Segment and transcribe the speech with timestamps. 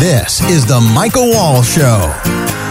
[0.00, 2.10] This is the Michael Wall Show.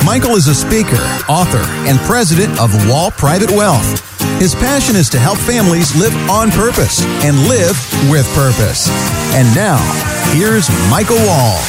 [0.03, 0.97] Michael is a speaker,
[1.29, 4.01] author, and president of Wall Private Wealth.
[4.39, 7.77] His passion is to help families live on purpose and live
[8.09, 8.89] with purpose.
[9.35, 9.77] And now,
[10.33, 11.61] here's Michael Wall.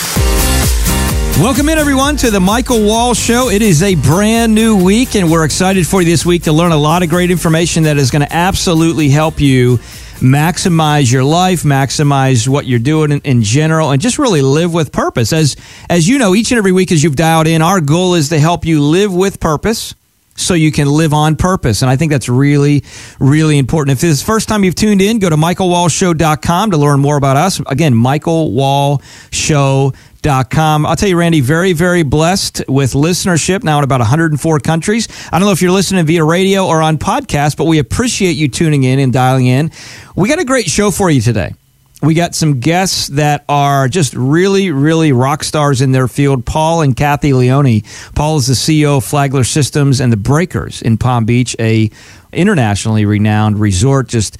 [1.45, 3.51] Welcome in, everyone, to the Michael Wall Show.
[3.51, 6.73] It is a brand new week, and we're excited for you this week to learn
[6.73, 9.79] a lot of great information that is going to absolutely help you
[10.21, 14.93] maximize your life, maximize what you're doing in, in, general, and just really live with
[14.93, 15.33] purpose.
[15.33, 15.57] As
[15.89, 18.39] as you know, each and every week as you've dialed in, our goal is to
[18.39, 19.95] help you live with purpose
[20.37, 21.83] so you can live on purpose.
[21.83, 22.85] And I think that's really,
[23.19, 23.97] really important.
[23.97, 27.17] If this is the first time you've tuned in, go to michaelwallshow.com to learn more
[27.17, 27.61] about us.
[27.67, 30.85] Again, michaelwallshow.com Com.
[30.85, 35.09] I'll tell you, Randy, very, very blessed with listenership now in about 104 countries.
[35.33, 38.49] I don't know if you're listening via radio or on podcast, but we appreciate you
[38.49, 39.71] tuning in and dialing in.
[40.15, 41.55] We got a great show for you today.
[42.03, 46.47] We got some guests that are just really, really rock stars in their field.
[46.47, 47.83] Paul and Kathy Leone.
[48.15, 51.91] Paul is the CEO of Flagler Systems and the Breakers in Palm Beach, a
[52.33, 54.09] internationally renowned resort.
[54.09, 54.39] Just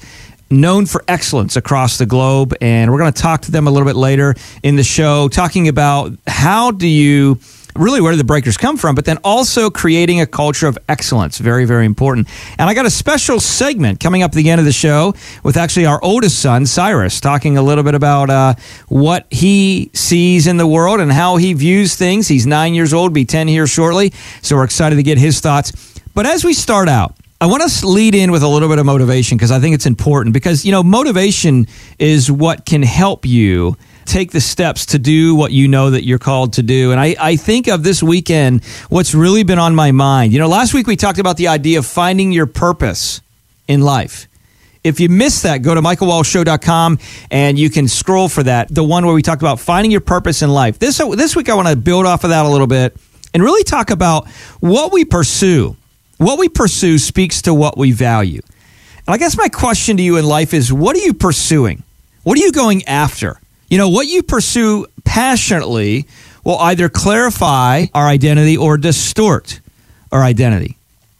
[0.51, 2.53] known for excellence across the globe.
[2.61, 5.67] And we're going to talk to them a little bit later in the show, talking
[5.67, 7.39] about how do you
[7.75, 11.37] really where do the breakers come from, but then also creating a culture of excellence.
[11.37, 12.27] Very, very important.
[12.57, 15.57] And I got a special segment coming up at the end of the show with
[15.57, 18.55] actually our oldest son, Cyrus, talking a little bit about uh,
[18.87, 22.27] what he sees in the world and how he views things.
[22.27, 24.11] He's nine years old, be 10 here shortly.
[24.41, 25.71] So we're excited to get his thoughts.
[26.13, 28.85] But as we start out, I want to lead in with a little bit of
[28.85, 31.65] motivation because I think it's important because, you know, motivation
[31.97, 36.19] is what can help you take the steps to do what you know that you're
[36.19, 36.91] called to do.
[36.91, 40.33] And I, I think of this weekend, what's really been on my mind.
[40.33, 43.21] You know, last week we talked about the idea of finding your purpose
[43.67, 44.27] in life.
[44.83, 46.99] If you missed that, go to michaelwallshow.com
[47.31, 48.67] and you can scroll for that.
[48.69, 50.77] The one where we talked about finding your purpose in life.
[50.77, 52.95] This, this week I want to build off of that a little bit
[53.33, 54.27] and really talk about
[54.59, 55.75] what we pursue
[56.21, 58.41] what we pursue speaks to what we value.
[59.07, 61.83] And I guess my question to you in life is what are you pursuing?
[62.23, 63.39] What are you going after?
[63.69, 66.05] You know, what you pursue passionately
[66.43, 69.59] will either clarify our identity or distort
[70.11, 70.77] our identity.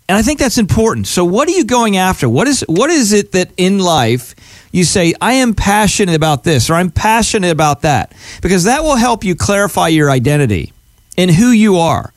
[0.08, 1.08] And I think that's important.
[1.08, 2.30] So what are you going after?
[2.30, 4.36] What is what is it that in life
[4.72, 8.14] you say I am passionate about this or I'm passionate about that?
[8.42, 10.74] Because that will help you clarify your identity
[11.18, 12.14] and who you are.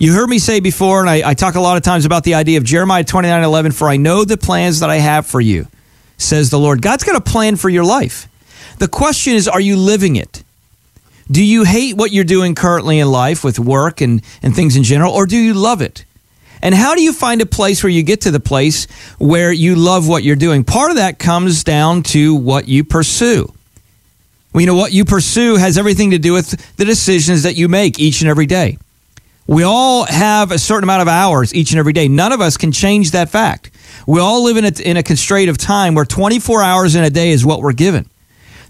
[0.00, 2.32] You heard me say before, and I, I talk a lot of times about the
[2.32, 5.66] idea of Jeremiah 29 11, for I know the plans that I have for you,
[6.16, 6.80] says the Lord.
[6.80, 8.26] God's got a plan for your life.
[8.78, 10.42] The question is, are you living it?
[11.30, 14.84] Do you hate what you're doing currently in life with work and, and things in
[14.84, 16.06] general, or do you love it?
[16.62, 18.86] And how do you find a place where you get to the place
[19.18, 20.64] where you love what you're doing?
[20.64, 23.52] Part of that comes down to what you pursue.
[24.54, 27.68] Well, you know, what you pursue has everything to do with the decisions that you
[27.68, 28.78] make each and every day.
[29.50, 32.06] We all have a certain amount of hours each and every day.
[32.06, 33.72] None of us can change that fact.
[34.06, 37.10] We all live in a, in a constraint of time where 24 hours in a
[37.10, 38.08] day is what we're given.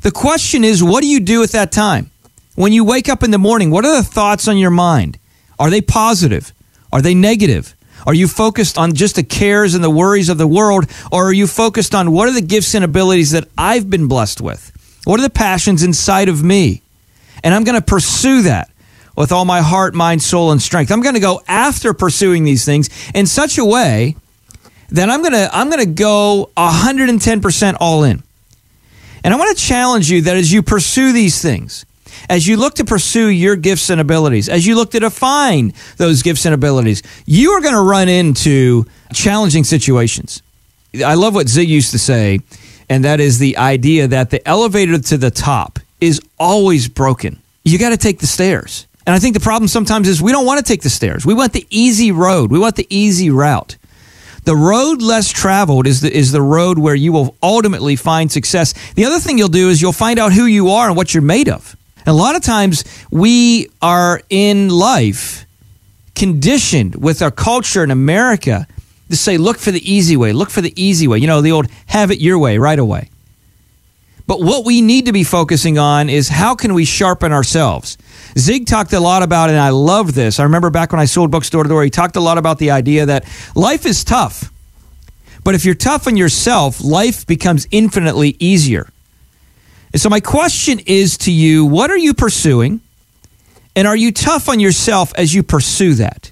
[0.01, 2.11] The question is, what do you do at that time?
[2.55, 5.19] When you wake up in the morning, what are the thoughts on your mind?
[5.59, 6.55] Are they positive?
[6.91, 7.77] Are they negative?
[8.07, 10.91] Are you focused on just the cares and the worries of the world?
[11.13, 14.41] Or are you focused on what are the gifts and abilities that I've been blessed
[14.41, 14.73] with?
[15.05, 16.81] What are the passions inside of me?
[17.45, 18.71] And I'm going to pursue that
[19.21, 20.91] with all my heart, mind, soul, and strength.
[20.91, 24.17] I'm going to go after pursuing these things in such a way
[24.89, 28.23] that I'm going to I'm going to go 110% all in.
[29.23, 31.85] And I want to challenge you that as you pursue these things,
[32.31, 36.23] as you look to pursue your gifts and abilities, as you look to define those
[36.23, 40.43] gifts and abilities, you are going to run into challenging situations.
[41.05, 42.41] I love what Zig used to say,
[42.89, 47.39] and that is the idea that the elevator to the top is always broken.
[47.65, 48.87] You got to take the stairs.
[49.11, 51.27] And I think the problem sometimes is we don't want to take the stairs.
[51.27, 52.53] We want the easy road.
[52.53, 53.77] We want the easy route.
[54.45, 58.73] The road less traveled is the, is the road where you will ultimately find success.
[58.93, 61.25] The other thing you'll do is you'll find out who you are and what you're
[61.25, 61.75] made of.
[61.97, 65.45] And a lot of times we are in life
[66.15, 68.69] conditioned with our culture in America
[69.09, 71.19] to say, look for the easy way, look for the easy way.
[71.19, 73.10] You know, the old have it your way right away.
[74.31, 77.99] But what we need to be focusing on is how can we sharpen ourselves?
[78.39, 80.39] Zig talked a lot about, and I love this.
[80.39, 82.61] I remember back when I sold books door to door, he talked a lot about
[82.61, 83.25] the idea that
[83.57, 84.53] life is tough.
[85.43, 88.89] But if you're tough on yourself, life becomes infinitely easier.
[89.93, 92.83] And so, my question is to you what are you pursuing?
[93.75, 96.31] And are you tough on yourself as you pursue that?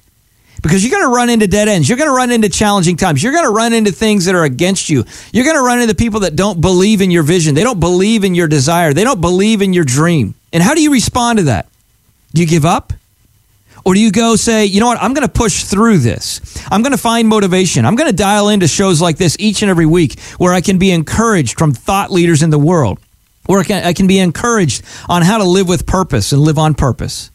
[0.63, 1.89] Because you're going to run into dead ends.
[1.89, 3.23] You're going to run into challenging times.
[3.23, 5.05] You're going to run into things that are against you.
[5.33, 7.55] You're going to run into people that don't believe in your vision.
[7.55, 8.93] They don't believe in your desire.
[8.93, 10.35] They don't believe in your dream.
[10.53, 11.69] And how do you respond to that?
[12.35, 12.93] Do you give up?
[13.85, 16.41] Or do you go say, you know what, I'm going to push through this.
[16.71, 17.87] I'm going to find motivation.
[17.87, 20.79] I'm going to dial into shows like this each and every week where I can
[20.79, 22.99] be encouraged from thought leaders in the world,
[23.47, 26.59] where I can, I can be encouraged on how to live with purpose and live
[26.59, 27.31] on purpose.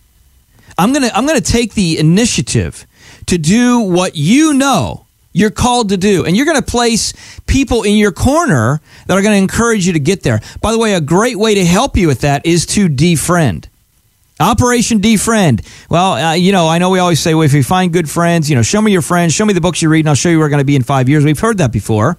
[0.77, 2.85] I'm going to I'm going to take the initiative
[3.27, 6.25] to do what you know you're called to do.
[6.25, 7.13] And you're going to place
[7.47, 10.41] people in your corner that are going to encourage you to get there.
[10.61, 13.65] By the way, a great way to help you with that is to defriend.
[14.39, 15.65] Operation Defriend.
[15.89, 18.49] Well, uh, you know, I know we always say, well, if you find good friends,
[18.49, 20.29] you know, show me your friends, show me the books you read, and I'll show
[20.29, 21.23] you where we're going to be in five years.
[21.23, 22.17] We've heard that before.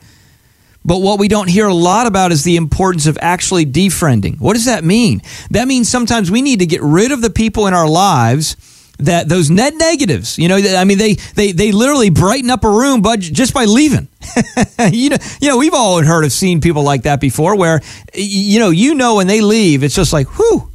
[0.84, 4.38] But what we don't hear a lot about is the importance of actually defriending.
[4.38, 5.22] What does that mean?
[5.50, 8.56] That means sometimes we need to get rid of the people in our lives
[9.04, 12.70] that those net negatives, you know, I mean, they, they, they literally brighten up a
[12.70, 14.08] room, but just by leaving.
[14.90, 17.80] you know, you know, we've all heard of seeing people like that before where,
[18.14, 20.70] you know, you know, when they leave, it's just like, whew,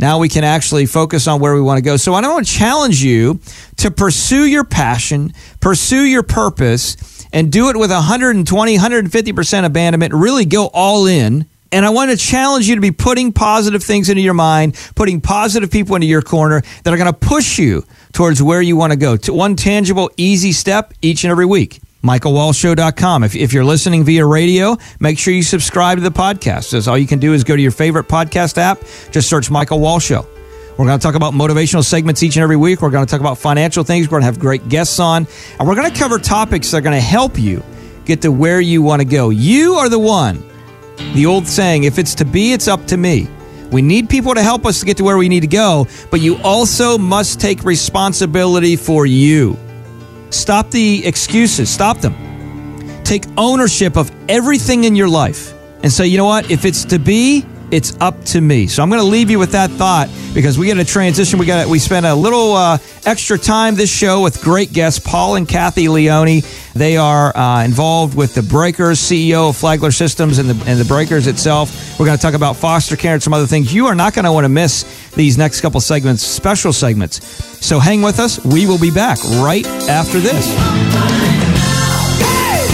[0.00, 1.98] now we can actually focus on where we want to go.
[1.98, 3.38] So I want to challenge you
[3.76, 10.14] to pursue your passion, pursue your purpose, and do it with 120, 150% abandonment.
[10.14, 11.44] Really go all in.
[11.72, 15.20] And I want to challenge you to be putting positive things into your mind, putting
[15.20, 18.92] positive people into your corner that are going to push you towards where you want
[18.92, 19.16] to go.
[19.16, 21.80] To one tangible, easy step each and every week.
[22.02, 23.24] MichaelWallShow.com.
[23.24, 26.74] If, if you're listening via radio, make sure you subscribe to the podcast.
[26.74, 28.80] As all you can do is go to your favorite podcast app,
[29.10, 30.26] just search Michael Wall Show.
[30.78, 32.80] We're going to talk about motivational segments each and every week.
[32.80, 34.06] We're going to talk about financial things.
[34.06, 35.26] We're going to have great guests on,
[35.58, 37.62] and we're going to cover topics that are going to help you
[38.06, 39.28] get to where you want to go.
[39.28, 40.49] You are the one.
[41.14, 43.28] The old saying, if it's to be, it's up to me.
[43.70, 46.20] We need people to help us to get to where we need to go, but
[46.20, 49.56] you also must take responsibility for you.
[50.30, 52.14] Stop the excuses, stop them.
[53.04, 55.52] Take ownership of everything in your life
[55.82, 56.50] and say, you know what?
[56.50, 58.66] If it's to be, it's up to me.
[58.66, 61.38] So I'm going to leave you with that thought because we get a transition.
[61.38, 65.36] We got we spent a little uh, extra time this show with great guests Paul
[65.36, 66.42] and Kathy Leone.
[66.74, 70.84] They are uh, involved with the Breakers, CEO of Flagler Systems, and the and the
[70.84, 71.98] Breakers itself.
[71.98, 73.72] We're going to talk about foster care and some other things.
[73.72, 77.24] You are not going to want to miss these next couple segments, special segments.
[77.64, 78.44] So hang with us.
[78.44, 80.46] We will be back right after this.
[82.20, 82.66] Hey,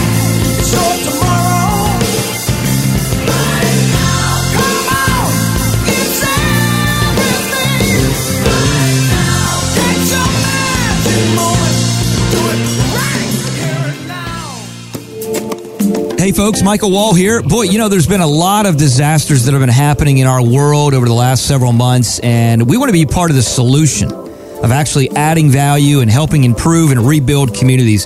[16.32, 17.42] folks, Michael Wall here.
[17.42, 20.42] Boy, you know, there's been a lot of disasters that have been happening in our
[20.42, 24.10] world over the last several months, and we want to be part of the solution
[24.10, 28.04] of actually adding value and helping improve and rebuild communities.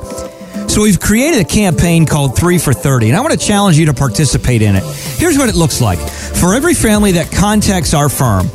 [0.68, 3.86] So, we've created a campaign called 3 for 30, and I want to challenge you
[3.86, 4.82] to participate in it.
[5.18, 8.48] Here's what it looks like for every family that contacts our firm,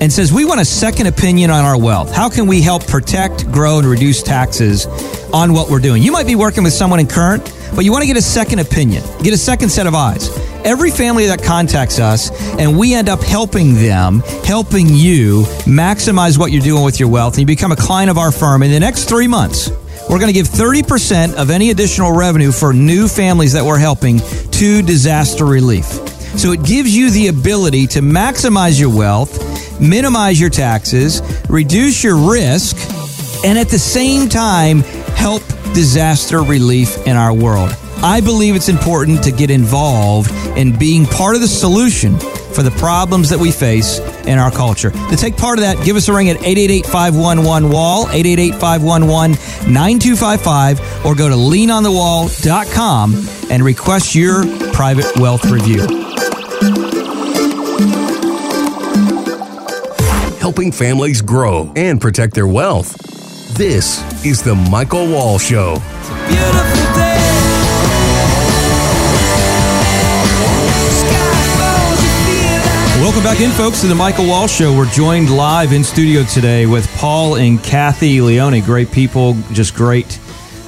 [0.00, 2.14] and says, We want a second opinion on our wealth.
[2.14, 4.86] How can we help protect, grow, and reduce taxes
[5.32, 6.02] on what we're doing?
[6.02, 8.58] You might be working with someone in current but you want to get a second
[8.58, 10.28] opinion, get a second set of eyes.
[10.64, 16.52] Every family that contacts us and we end up helping them, helping you maximize what
[16.52, 18.80] you're doing with your wealth, and you become a client of our firm in the
[18.80, 19.70] next three months.
[20.08, 24.18] We're going to give 30% of any additional revenue for new families that we're helping
[24.18, 25.86] to disaster relief.
[26.36, 32.16] So it gives you the ability to maximize your wealth, minimize your taxes, reduce your
[32.16, 32.76] risk,
[33.44, 34.82] and at the same time,
[35.22, 37.70] help disaster relief in our world.
[38.02, 42.72] I believe it's important to get involved in being part of the solution for the
[42.72, 44.90] problems that we face in our culture.
[44.90, 51.36] To take part of that, give us a ring at 888-511-WALL, 888-511-9255, or go to
[51.36, 53.14] leanonthewall.com
[53.48, 55.86] and request your private wealth review.
[60.40, 63.11] Helping families grow and protect their wealth.
[63.54, 65.74] This is The Michael Wall Show.
[73.02, 74.74] Welcome back in, folks, to the Michael Wall Show.
[74.74, 78.62] We're joined live in studio today with Paul and Kathy Leone.
[78.62, 80.18] Great people, just great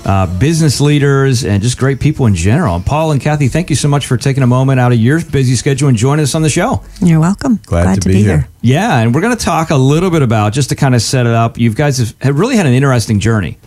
[0.04, 2.76] uh, business leaders, and just great people in general.
[2.76, 5.24] And Paul and Kathy, thank you so much for taking a moment out of your
[5.24, 6.82] busy schedule and joining us on the show.
[7.00, 7.56] You're welcome.
[7.64, 8.38] Glad, Glad to, to, be, here.
[8.38, 8.48] here.
[8.60, 11.26] Yeah, and we're going to talk a little bit about just to kind of set
[11.26, 11.58] it up.
[11.58, 13.58] You guys have, have really had an interesting journey.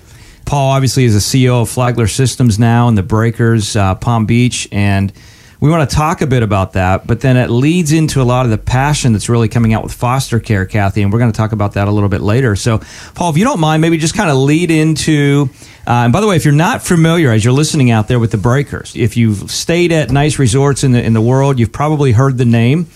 [0.45, 4.67] Paul obviously is a CEO of Flagler Systems now and the Breakers uh, Palm Beach,
[4.71, 5.11] and
[5.59, 7.07] we want to talk a bit about that.
[7.07, 9.93] But then it leads into a lot of the passion that's really coming out with
[9.93, 12.55] foster care, Kathy, and we're going to talk about that a little bit later.
[12.55, 12.81] So,
[13.15, 15.49] Paul, if you don't mind, maybe just kind of lead into.
[15.87, 18.31] Uh, and by the way, if you're not familiar, as you're listening out there with
[18.31, 22.11] the Breakers, if you've stayed at nice resorts in the in the world, you've probably
[22.11, 22.87] heard the name.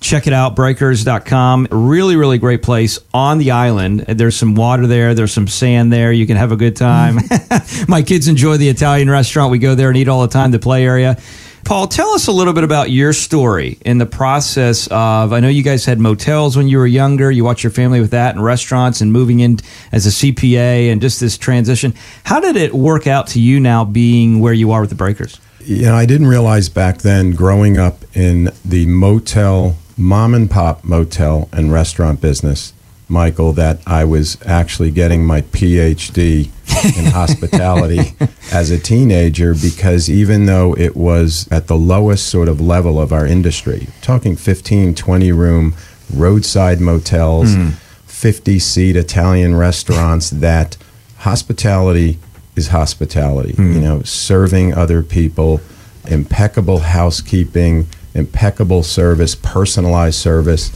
[0.00, 1.68] Check it out, breakers.com.
[1.70, 4.00] Really, really great place on the island.
[4.00, 6.12] There's some water there, there's some sand there.
[6.12, 7.20] You can have a good time.
[7.88, 9.50] My kids enjoy the Italian restaurant.
[9.50, 11.16] We go there and eat all the time, the play area.
[11.64, 15.32] Paul, tell us a little bit about your story in the process of.
[15.32, 17.30] I know you guys had motels when you were younger.
[17.30, 19.58] You watched your family with that, and restaurants, and moving in
[19.90, 21.94] as a CPA, and just this transition.
[22.24, 25.40] How did it work out to you now, being where you are with the Breakers?
[25.60, 30.84] You know, I didn't realize back then, growing up in the motel, mom and pop
[30.84, 32.74] motel and restaurant business,
[33.08, 36.50] Michael, that I was actually getting my PhD
[36.96, 38.14] in hospitality
[38.52, 43.12] as a teenager because even though it was at the lowest sort of level of
[43.12, 45.74] our industry, talking 15, 20 room
[46.14, 47.72] roadside motels, mm.
[48.06, 50.76] 50 seat Italian restaurants, that
[51.18, 52.18] hospitality
[52.56, 53.52] is hospitality.
[53.52, 53.74] Mm.
[53.74, 55.60] You know, serving other people,
[56.06, 60.70] impeccable housekeeping, impeccable service, personalized service.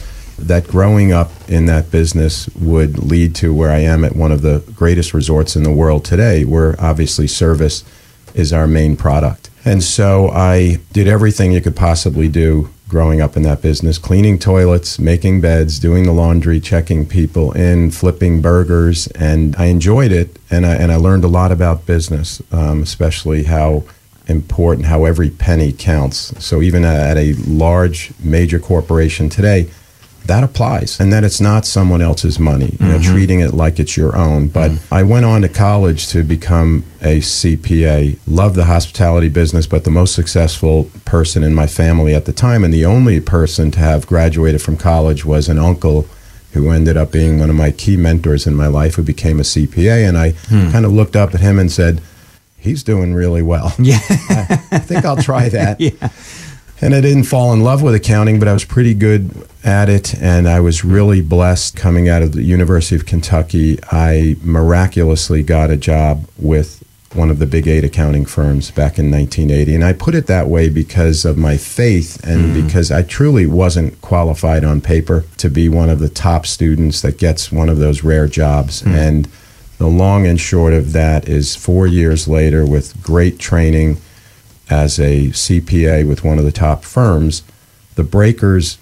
[0.47, 4.41] That growing up in that business would lead to where I am at one of
[4.41, 7.83] the greatest resorts in the world today, where obviously service
[8.33, 9.49] is our main product.
[9.65, 14.39] And so I did everything you could possibly do growing up in that business cleaning
[14.39, 19.07] toilets, making beds, doing the laundry, checking people in, flipping burgers.
[19.07, 20.37] And I enjoyed it.
[20.49, 23.83] And I, and I learned a lot about business, um, especially how
[24.27, 26.33] important, how every penny counts.
[26.43, 29.69] So even at a large major corporation today,
[30.29, 33.11] that applies and that it's not someone else's money you know mm-hmm.
[33.11, 34.47] treating it like it's your own.
[34.47, 34.93] But mm-hmm.
[34.93, 39.91] i went on to college to become a cpa loved the hospitality business but the
[39.91, 44.05] most successful person in my family at the time and the only person to have
[44.05, 46.05] graduated from college was an uncle
[46.53, 49.43] who ended up being one of my key mentors in my life who became a
[49.43, 50.71] cpa and i hmm.
[50.71, 52.01] kind of looked up at him and said
[52.57, 53.73] he's doing really well.
[53.79, 53.99] Yeah.
[54.09, 55.79] I, I think i'll try that.
[55.87, 56.09] Yeah
[56.81, 60.15] and I didn't fall in love with accounting, but I was pretty good at it.
[60.15, 63.79] And I was really blessed coming out of the University of Kentucky.
[63.91, 66.83] I miraculously got a job with
[67.13, 69.75] one of the big eight accounting firms back in 1980.
[69.75, 72.65] And I put it that way because of my faith and mm.
[72.65, 77.17] because I truly wasn't qualified on paper to be one of the top students that
[77.17, 78.83] gets one of those rare jobs.
[78.83, 78.95] Mm.
[78.95, 79.27] And
[79.79, 83.97] the long and short of that is four years later, with great training
[84.69, 87.43] as a CPA with one of the top firms,
[87.95, 88.77] the Breakers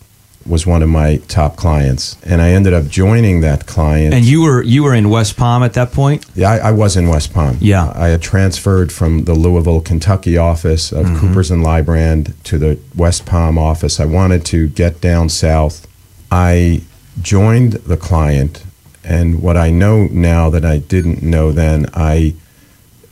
[0.48, 4.14] was one of my top clients, and I ended up joining that client.
[4.14, 6.26] And you were you were in West Palm at that point.
[6.36, 7.58] Yeah, I, I was in West Palm.
[7.60, 11.20] Yeah, I had transferred from the Louisville, Kentucky office of mm-hmm.
[11.20, 14.00] Coopers and Lybrand to the West Palm office.
[14.00, 15.88] I wanted to get down south.
[16.32, 16.82] I
[17.22, 18.64] joined the client,
[19.04, 22.36] and what I know now that I didn't know then, I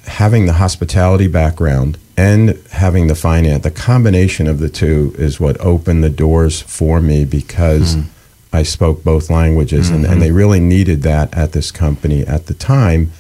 [0.06, 5.60] having the hospitality background and having the finance, the combination of the two is what
[5.60, 8.06] opened the doors for me because mm.
[8.54, 9.96] I spoke both languages mm-hmm.
[9.96, 10.22] and, and mm-hmm.
[10.22, 13.12] they really needed that at this company at the time.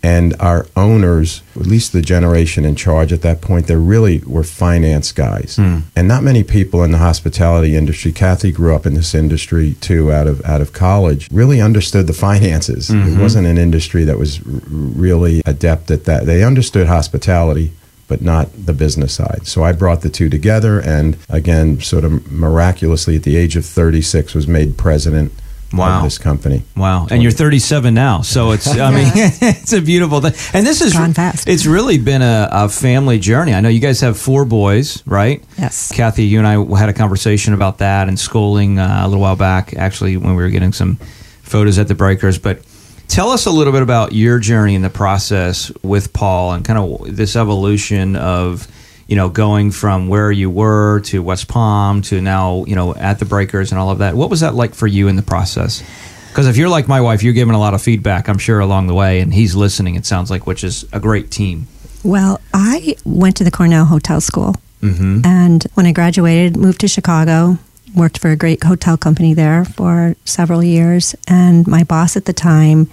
[0.00, 4.44] And our owners, at least the generation in charge at that point, they really were
[4.44, 5.56] finance guys.
[5.56, 5.82] Mm.
[5.96, 10.12] And not many people in the hospitality industry, Kathy grew up in this industry too
[10.12, 12.88] out of, out of college, really understood the finances.
[12.88, 13.18] Mm-hmm.
[13.18, 16.26] It wasn't an industry that was r- really adept at that.
[16.26, 17.72] They understood hospitality,
[18.08, 19.46] but not the business side.
[19.46, 23.64] So I brought the two together, and again, sort of miraculously, at the age of
[23.64, 25.32] 36, was made president.
[25.70, 25.98] Wow.
[25.98, 26.62] Of this company.
[26.78, 27.08] Wow.
[27.10, 28.22] And you're 37 now.
[28.22, 30.32] So it's, I mean, it's a beautiful thing.
[30.54, 31.46] And this is, Gone fast.
[31.46, 33.52] it's really been a, a, family journey.
[33.52, 35.44] I know you guys have four boys, right?
[35.58, 35.92] Yes.
[35.92, 39.36] Kathy, you and I had a conversation about that and schooling uh, a little while
[39.36, 40.96] back, actually, when we were getting some
[41.42, 42.38] photos at the Breakers.
[42.38, 42.62] But
[43.08, 46.78] Tell us a little bit about your journey in the process with Paul and kind
[46.78, 48.68] of this evolution of,
[49.08, 53.18] you know, going from where you were to West Palm to now, you know, at
[53.18, 54.14] the Breakers and all of that.
[54.14, 55.82] What was that like for you in the process?
[56.28, 58.86] Because if you're like my wife, you're giving a lot of feedback, I'm sure, along
[58.86, 61.66] the way, and he's listening, it sounds like, which is a great team.
[62.04, 64.54] Well, I went to the Cornell Hotel School.
[64.82, 65.22] Mm-hmm.
[65.24, 67.58] And when I graduated, moved to Chicago,
[67.94, 71.14] worked for a great hotel company there for several years.
[71.26, 72.90] And my boss at the time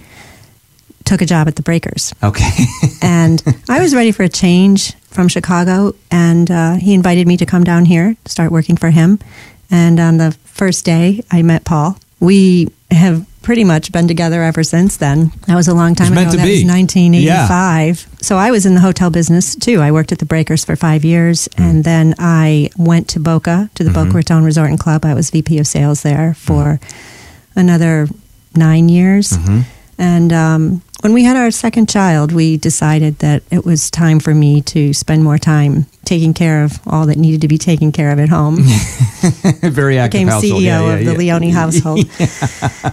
[1.04, 2.12] took a job at the Breakers.
[2.22, 2.50] Okay.
[3.02, 5.94] and I was ready for a change from Chicago.
[6.10, 9.18] And uh, he invited me to come down here, start working for him.
[9.70, 11.98] And on the first day, I met Paul.
[12.20, 15.30] We have pretty much been together ever since then.
[15.46, 16.24] That was a long time ago.
[16.24, 16.50] that be.
[16.50, 17.14] was 1985.
[17.14, 18.16] Yeah.
[18.20, 19.80] So I was in the hotel business too.
[19.80, 21.64] I worked at the Breakers for five years, mm.
[21.64, 24.08] and then I went to Boca to the mm-hmm.
[24.08, 25.04] Boca Raton Resort and Club.
[25.04, 27.06] I was VP of sales there for mm.
[27.54, 28.08] another
[28.56, 29.30] nine years.
[29.30, 29.60] Mm-hmm.
[29.96, 34.34] And um, when we had our second child, we decided that it was time for
[34.34, 38.10] me to spend more time taking care of all that needed to be taken care
[38.10, 38.56] of at home.
[39.62, 40.62] Very active Became household.
[40.62, 41.36] CEO Yeah, yeah, of the yeah.
[41.36, 41.98] Leone household,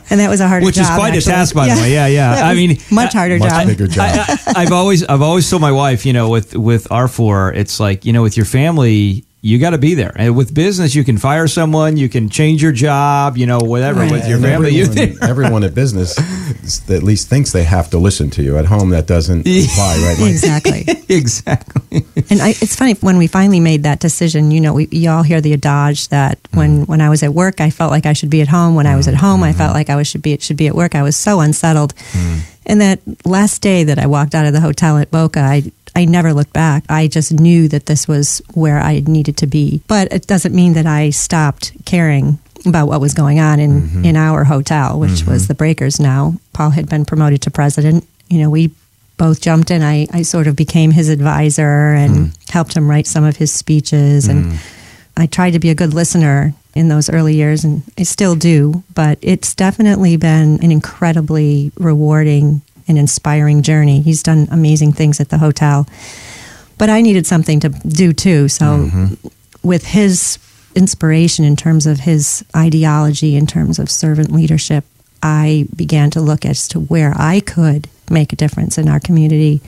[0.10, 0.84] and that was a harder Which job.
[0.84, 1.32] is quite actually.
[1.32, 1.94] a task, by the way.
[1.94, 2.36] Yeah, yeah.
[2.36, 3.68] That I mean, much I- harder Much job.
[3.68, 4.06] bigger job.
[4.10, 7.54] I, I, I've always I've always told my wife, you know, with with our four,
[7.54, 10.14] it's like you know, with your family, you got to be there.
[10.16, 14.00] And with business, you can fire someone, you can change your job, you know, whatever.
[14.00, 14.12] Right.
[14.12, 16.18] With your And family, you everyone, everyone at business
[16.90, 18.58] at least thinks they have to listen to you.
[18.58, 20.18] At home, that doesn't apply, right?
[20.20, 20.32] Mike?
[20.32, 20.86] exactly.
[21.10, 22.06] exactly.
[22.30, 24.52] And I, it's funny when we finally made that decision.
[24.52, 26.58] You know, we you all hear the adage that mm-hmm.
[26.58, 28.76] when when I was at work, I felt like I should be at home.
[28.76, 29.78] When I was at home, I felt mm-hmm.
[29.78, 30.96] like I was should be should be at work.
[30.96, 31.96] I was so unsettled.
[31.96, 32.40] Mm-hmm.
[32.66, 36.06] And that last day that I walked out of the hotel at Boca, I I
[36.06, 36.86] never looked back.
[36.90, 39.82] I just knew that this was where I needed to be.
[39.88, 44.06] But it doesn't mean that I stopped caring about what was going on in, mm-hmm.
[44.06, 45.48] in our hotel, which was mm-hmm.
[45.48, 46.36] the Breakers now.
[46.54, 48.08] Paul had been promoted to president.
[48.30, 48.72] You know, we
[49.18, 49.84] both jumped in.
[49.84, 52.52] I, I sort of became his advisor and mm.
[52.52, 54.28] helped him write some of his speeches.
[54.28, 54.58] And mm.
[55.18, 58.84] I tried to be a good listener in those early years, and I still do.
[58.96, 64.02] But it's definitely been an incredibly rewarding and inspiring journey.
[64.02, 65.88] He's done amazing things at the hotel.
[66.78, 68.48] But I needed something to do too.
[68.50, 69.28] So, mm-hmm.
[69.62, 70.38] with his
[70.76, 74.86] inspiration in terms of his ideology, in terms of servant leadership,
[75.22, 79.62] I began to look as to where I could make a difference in our community.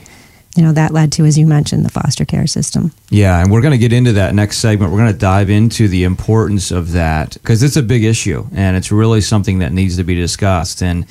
[0.54, 2.92] You know, that led to, as you mentioned, the foster care system.
[3.10, 4.90] Yeah, and we're going to get into that next segment.
[4.90, 8.76] We're going to dive into the importance of that because it's a big issue and
[8.76, 10.82] it's really something that needs to be discussed.
[10.82, 11.06] And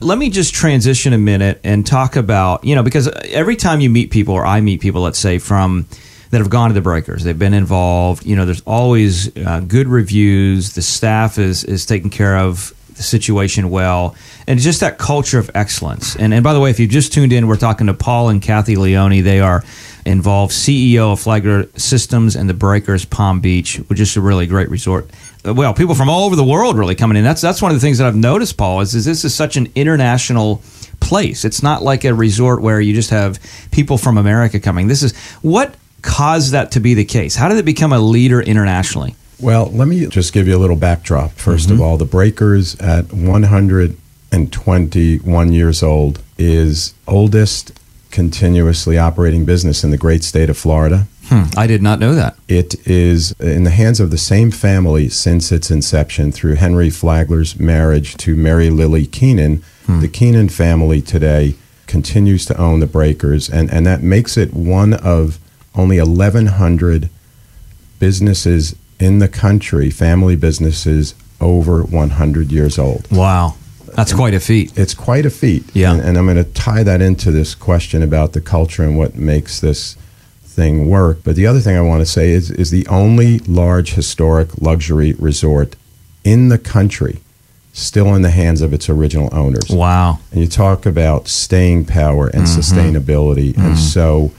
[0.00, 3.88] let me just transition a minute and talk about, you know, because every time you
[3.88, 5.86] meet people or I meet people, let's say from
[6.30, 9.88] that have gone to the breakers, they've been involved, you know, there's always uh, good
[9.88, 10.74] reviews.
[10.74, 14.14] The staff is, is taking care of the situation well,
[14.46, 16.16] and just that culture of excellence.
[16.16, 18.40] And, and by the way, if you've just tuned in, we're talking to Paul and
[18.40, 19.22] Kathy Leone.
[19.22, 19.64] They are
[20.06, 24.70] involved CEO of Flagler Systems and the Breakers Palm Beach, which is a really great
[24.70, 25.10] resort.
[25.46, 27.24] Uh, Well, people from all over the world really coming in.
[27.24, 29.56] That's that's one of the things that I've noticed, Paul, is, is this is such
[29.56, 30.62] an international
[31.00, 31.44] place.
[31.44, 33.38] It's not like a resort where you just have
[33.70, 34.86] people from America coming.
[34.86, 37.36] This is what caused that to be the case.
[37.36, 39.14] How did it become a leader internationally?
[39.40, 41.32] Well, let me just give you a little backdrop.
[41.32, 47.72] 1st of all, the Breakers at 121 years old is oldest
[48.10, 51.06] continuously operating business in the great state of Florida.
[51.26, 52.36] Hmm, I did not know that.
[52.48, 57.58] It is in the hands of the same family since its inception through Henry Flagler's
[57.58, 59.62] marriage to Mary Lily Kenan.
[60.00, 61.56] The Kenan family today
[61.88, 65.40] continues to own the Breakers, and, and that makes it one of
[65.74, 67.08] only 1,100
[67.98, 73.06] businesses in the country, family businesses over 100 years old.
[73.10, 73.54] Wow,
[73.94, 74.76] that's quite a feat.
[74.76, 75.64] It's quite a feat.
[75.74, 75.92] Yeah.
[75.92, 79.14] And, and I'm going to tie that into this question about the culture and what
[79.16, 79.94] makes this
[80.42, 81.18] thing work.
[81.24, 85.14] But the other thing I want to say is, is the only large historic luxury
[85.14, 85.76] resort
[86.24, 87.20] in the country
[87.72, 89.70] still in the hands of its original owners.
[89.70, 90.18] Wow.
[90.32, 92.60] And you talk about staying power and Mm-hmm.
[92.60, 93.56] sustainability.
[93.56, 94.32] And so,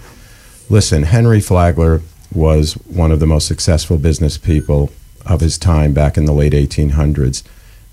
[0.72, 2.02] listen, Henry Flagler
[2.34, 4.90] was one of the most successful business people
[5.26, 7.44] of his time back in the late 1800s.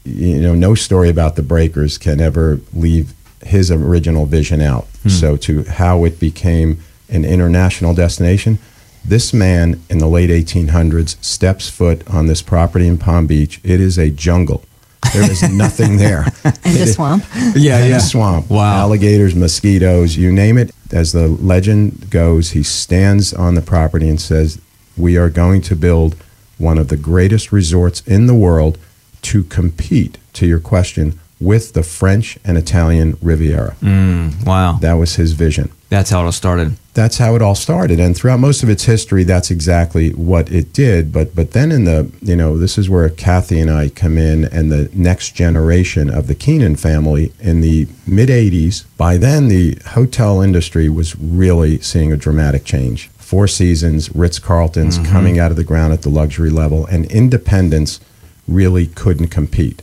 [0.05, 3.13] You know, no story about the breakers can ever leave
[3.43, 4.85] his original vision out.
[5.03, 5.09] Hmm.
[5.09, 8.59] So, to how it became an international destination,
[9.05, 13.61] this man in the late 1800s steps foot on this property in Palm Beach.
[13.65, 14.65] It is a jungle.
[15.13, 16.27] There is nothing there.
[16.65, 17.25] And the swamp.
[17.55, 18.51] Yeah, and a swamp.
[18.51, 18.79] Wow.
[18.81, 20.71] Alligators, mosquitoes, you name it.
[20.93, 24.61] As the legend goes, he stands on the property and says,
[24.97, 26.17] We are going to build
[26.59, 28.79] one of the greatest resorts in the world
[29.23, 33.77] to compete, to your question, with the French and Italian Riviera.
[33.81, 34.79] Mm, wow.
[34.81, 35.71] That was his vision.
[35.89, 36.77] That's how it all started.
[36.99, 40.73] That's how it all started, and throughout most of its history, that's exactly what it
[40.73, 41.13] did.
[41.13, 44.47] But but then in the you know this is where Kathy and I come in,
[44.47, 48.85] and the next generation of the Kenan family in the mid '80s.
[48.97, 53.07] By then, the hotel industry was really seeing a dramatic change.
[53.19, 55.13] Four Seasons, Ritz Carltons mm-hmm.
[55.13, 58.01] coming out of the ground at the luxury level, and independents
[58.49, 59.83] really couldn't compete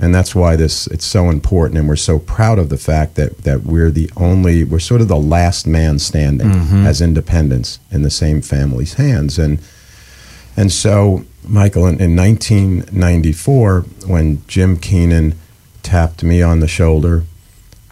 [0.00, 3.38] and that's why this it's so important and we're so proud of the fact that
[3.38, 6.86] that we're the only we're sort of the last man standing mm-hmm.
[6.86, 9.38] as independents in the same family's hands.
[9.38, 9.60] And
[10.56, 15.34] and so michael in, in 1994 when jim kenan
[15.82, 17.24] tapped me on the shoulder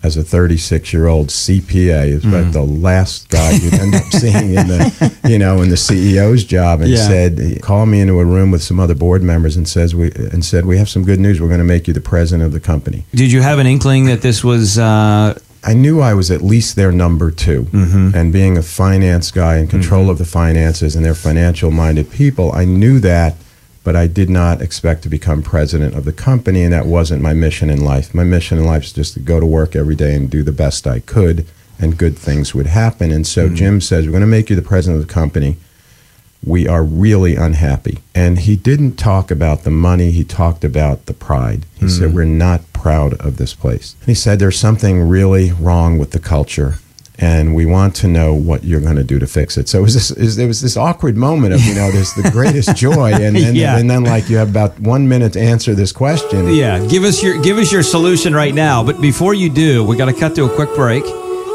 [0.02, 4.54] as a 36 year old CPA is about the last guy you'd end up seeing
[4.54, 7.06] in the you know in the CEO's job and Yeah.
[7.06, 10.44] said call me into a room with some other board members and says we and
[10.44, 11.40] said we have some good news.
[11.40, 13.04] We're going to make you the president of the company.
[13.12, 16.76] Did you have an inkling that this was uh, I knew I was at least
[16.76, 18.14] their number 2 Mm-hmm.
[18.16, 22.52] And being a finance guy in control of the finances and they're financial minded people,
[22.54, 23.34] I knew that,
[23.84, 26.62] but I did not expect to become president of the company.
[26.62, 28.14] And that wasn't my mission in life.
[28.14, 30.52] My mission in life is just to go to work every day and do the
[30.52, 31.46] best I could,
[31.78, 33.10] and good things would happen.
[33.10, 33.54] And so hmm.
[33.54, 35.56] Jim says, We're going to make you the president of the company
[36.44, 37.98] we are really unhappy.
[38.14, 41.66] And he didn't talk about the money, he talked about the pride.
[41.78, 42.16] He said, hmm.
[42.16, 43.96] We're not proud of this place.
[44.00, 46.76] And he said, There's something really wrong with the culture.
[47.20, 49.68] And we want to know what you're going to do to fix it.
[49.68, 52.30] So it was this, is, there was this awkward moment of, you know, there's the
[52.30, 53.12] greatest joy.
[53.12, 53.76] And then, Yeah.
[53.76, 56.54] and then, like, you have about one minute to answer this question.
[56.54, 58.84] Yeah, give us your give us your solution right now.
[58.84, 61.02] But before you do, we got to cut to a quick break,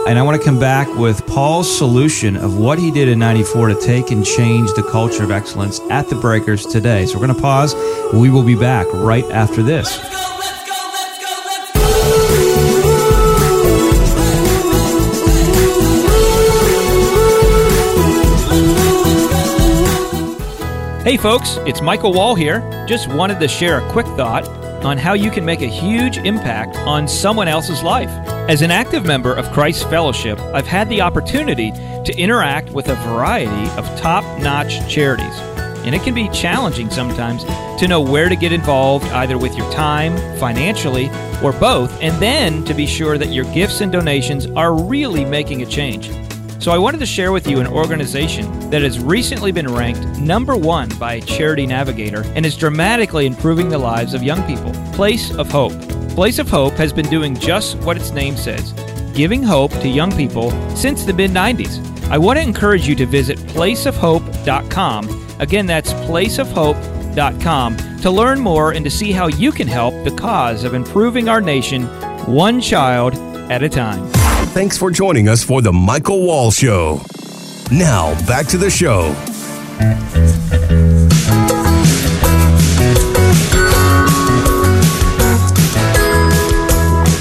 [0.05, 3.69] and I want to come back with Paul's solution of what he did in '94
[3.69, 7.05] to take and change the culture of excellence at the Breakers today.
[7.05, 7.73] So we're going to pause.
[8.13, 9.87] We will be back right after this.
[21.03, 22.61] Hey folks, it's Michael Wall here.
[22.87, 24.47] Just wanted to share a quick thought
[24.85, 28.09] on how you can make a huge impact on someone else's life.
[28.49, 32.95] As an active member of Christ Fellowship, I've had the opportunity to interact with a
[32.95, 35.37] variety of top notch charities.
[35.83, 37.43] And it can be challenging sometimes
[37.81, 41.09] to know where to get involved, either with your time, financially,
[41.43, 45.63] or both, and then to be sure that your gifts and donations are really making
[45.63, 46.09] a change.
[46.63, 50.55] So I wanted to share with you an organization that has recently been ranked number
[50.55, 54.71] one by Charity Navigator and is dramatically improving the lives of young people.
[54.93, 55.73] Place of Hope.
[56.11, 58.71] Place of Hope has been doing just what its name says,
[59.13, 61.85] giving hope to young people since the mid 90s.
[62.09, 65.35] I want to encourage you to visit placeofhope.com.
[65.41, 70.63] Again, that's placeofhope.com to learn more and to see how you can help the cause
[70.63, 71.87] of improving our nation
[72.25, 73.15] one child
[73.51, 74.22] at a time.
[74.53, 77.01] Thanks for joining us for the Michael Wall Show.
[77.71, 79.11] Now, back to the show.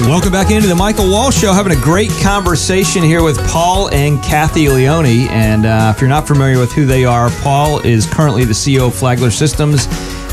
[0.07, 1.55] Welcome back into the Michael Wall Show.
[1.55, 5.07] Having a great conversation here with Paul and Kathy Leone.
[5.31, 8.89] And uh, if you're not familiar with who they are, Paul is currently the CEO
[8.89, 9.87] of Flagler Systems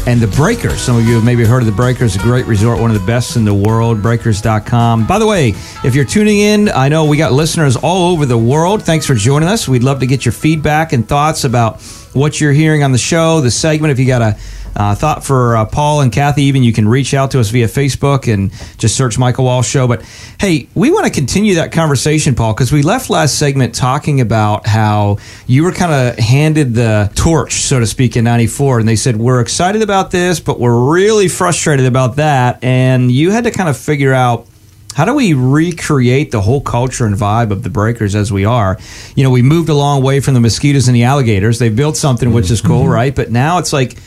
[0.07, 0.81] and the Breakers.
[0.81, 3.05] Some of you have maybe heard of the Breakers, a great resort, one of the
[3.05, 5.05] best in the world, breakers.com.
[5.07, 5.49] By the way,
[5.83, 8.83] if you're tuning in, I know we got listeners all over the world.
[8.83, 9.67] Thanks for joining us.
[9.67, 11.81] We'd love to get your feedback and thoughts about
[12.13, 13.91] what you're hearing on the show, the segment.
[13.91, 14.37] If you got a
[14.75, 17.67] uh, thought for uh, Paul and Kathy, even you can reach out to us via
[17.67, 19.87] Facebook and just search Michael Wall Show.
[19.87, 20.03] But
[20.39, 24.67] hey, we want to continue that conversation, Paul, because we left last segment talking about
[24.67, 28.95] how you were kind of handed the torch, so to speak, in '94, and they
[28.95, 33.51] said we're excited about this, but we're really frustrated about that, and you had to
[33.51, 34.47] kind of figure out.
[34.95, 38.77] How do we recreate the whole culture and vibe of the Breakers as we are?
[39.15, 41.59] You know, we moved a long way from the mosquitoes and the alligators.
[41.59, 43.15] They built something which is cool, right?
[43.15, 43.97] But now it's like,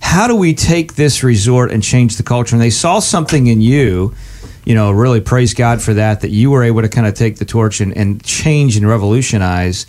[0.00, 2.54] how do we take this resort and change the culture?
[2.54, 4.14] And they saw something in you,
[4.64, 7.36] you know, really praise God for that, that you were able to kind of take
[7.36, 9.86] the torch and, and change and revolutionize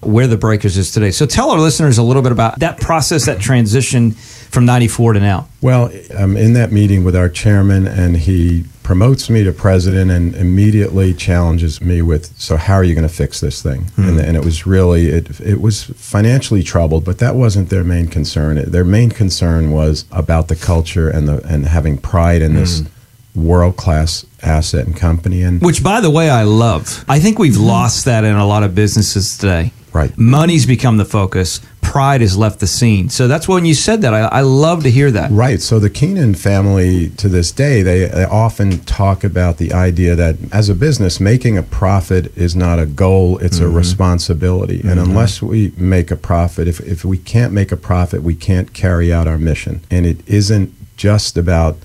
[0.00, 1.10] where the Breakers is today.
[1.10, 5.20] So tell our listeners a little bit about that process, that transition from 94 to
[5.20, 5.48] now.
[5.60, 10.36] Well, I'm in that meeting with our chairman, and he promotes me to president and
[10.36, 14.18] immediately challenges me with, "So how are you going to fix this thing?" And, hmm.
[14.20, 15.40] and it was really it.
[15.40, 18.62] It was financially troubled, but that wasn't their main concern.
[18.70, 23.46] Their main concern was about the culture and the and having pride in this hmm.
[23.48, 25.42] world class asset and company.
[25.42, 27.04] And Which, by the way, I love.
[27.08, 27.64] I think we've hmm.
[27.64, 29.72] lost that in a lot of businesses today.
[29.94, 30.16] Right.
[30.18, 31.60] Money's become the focus.
[31.80, 33.08] Pride has left the scene.
[33.08, 34.12] So that's when you said that.
[34.12, 35.30] I, I love to hear that.
[35.30, 35.62] Right.
[35.62, 40.36] So the Kenan family, to this day, they, they often talk about the idea that
[40.52, 43.76] as a business, making a profit is not a goal; it's a mm-hmm.
[43.76, 44.80] responsibility.
[44.80, 45.10] And mm-hmm.
[45.10, 49.12] unless we make a profit, if if we can't make a profit, we can't carry
[49.12, 49.82] out our mission.
[49.92, 51.76] And it isn't just about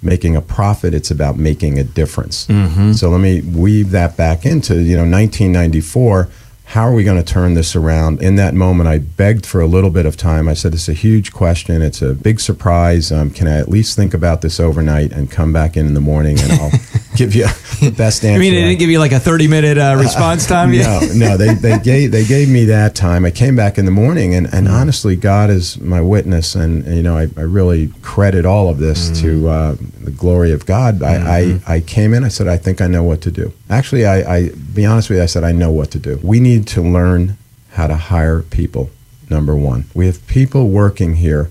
[0.00, 2.46] making a profit; it's about making a difference.
[2.46, 2.92] Mm-hmm.
[2.92, 6.28] So let me weave that back into you know 1994
[6.66, 8.20] how are we going to turn this around?
[8.20, 10.48] In that moment, I begged for a little bit of time.
[10.48, 11.80] I said, It's a huge question.
[11.80, 13.12] It's a big surprise.
[13.12, 16.00] Um, can I at least think about this overnight and come back in in the
[16.00, 16.72] morning and I'll
[17.16, 17.46] give you
[17.80, 18.36] the best answer?
[18.36, 20.72] I mean, they didn't give you like a 30 minute uh, response time?
[20.72, 23.24] no, no, they, they gave they gave me that time.
[23.24, 26.96] I came back in the morning, and, and honestly, God is my witness, and, and,
[26.96, 31.02] you know, I, I really credit all of this to uh, the glory of God.
[31.02, 33.52] I, I I came in, I said, I think I know what to do.
[33.68, 36.20] Actually, I, I be honest with you, I said, I know what to do.
[36.22, 37.36] We need to learn
[37.72, 38.90] how to hire people.
[39.28, 41.50] Number one, we have people working here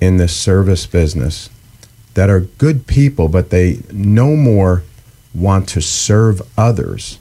[0.00, 1.50] in this service business
[2.18, 4.82] that are good people, but they no more
[5.32, 7.20] want to serve others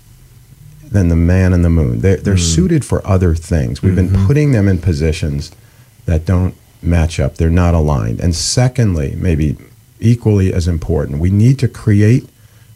[0.82, 2.00] than the man in the moon.
[2.00, 3.84] They're, they're suited for other things.
[3.84, 4.26] We've been mm-hmm.
[4.26, 5.52] putting them in positions
[6.08, 8.20] that don't match up, they're not aligned.
[8.20, 9.56] And secondly, maybe
[10.00, 12.28] equally as important, we need to create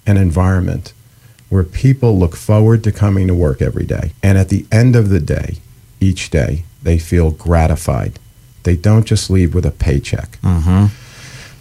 [0.05, 0.93] an environment
[1.49, 4.11] where people look forward to coming to work every day.
[4.21, 5.57] And at the end of the day,
[5.99, 8.19] each day, they feel gratified.
[8.61, 10.39] They don't just leave with a paycheck.
[10.43, 10.85] Mm-hmm.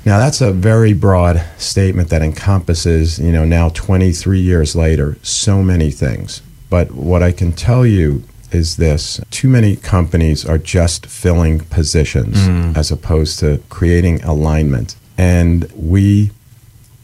[0.04, 5.62] Now that's a very broad statement that encompasses, you know, now 23 years later, so
[5.62, 6.42] many things.
[6.70, 12.46] But what I can tell you is this too many companies are just filling positions
[12.46, 12.72] hmm.
[12.74, 14.96] as opposed to creating alignment.
[15.18, 16.30] And we,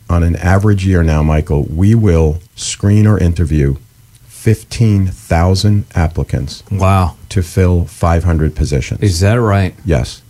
[0.08, 3.76] on an average year now, Michael, we will screen or interview
[4.26, 7.16] 15,000 applicants Wow.
[7.28, 9.02] to fill 500 positions.
[9.02, 9.74] Is that right?
[9.84, 10.22] Yes.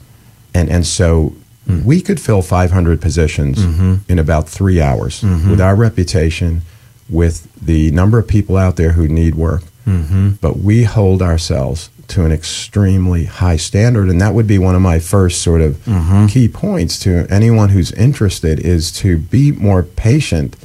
[0.54, 1.34] And and so
[1.66, 1.84] Hmm.
[1.84, 3.96] we could fill 500 positions mm-hmm.
[4.08, 5.50] in about 3 hours mm-hmm.
[5.50, 6.62] with our reputation
[7.08, 9.62] with the number of people out there who need work.
[9.86, 10.30] Mm-hmm.
[10.40, 14.82] But we hold ourselves to an extremely high standard and that would be one of
[14.82, 15.82] my first sort of
[16.30, 20.56] key points to anyone who's interested is to be more patient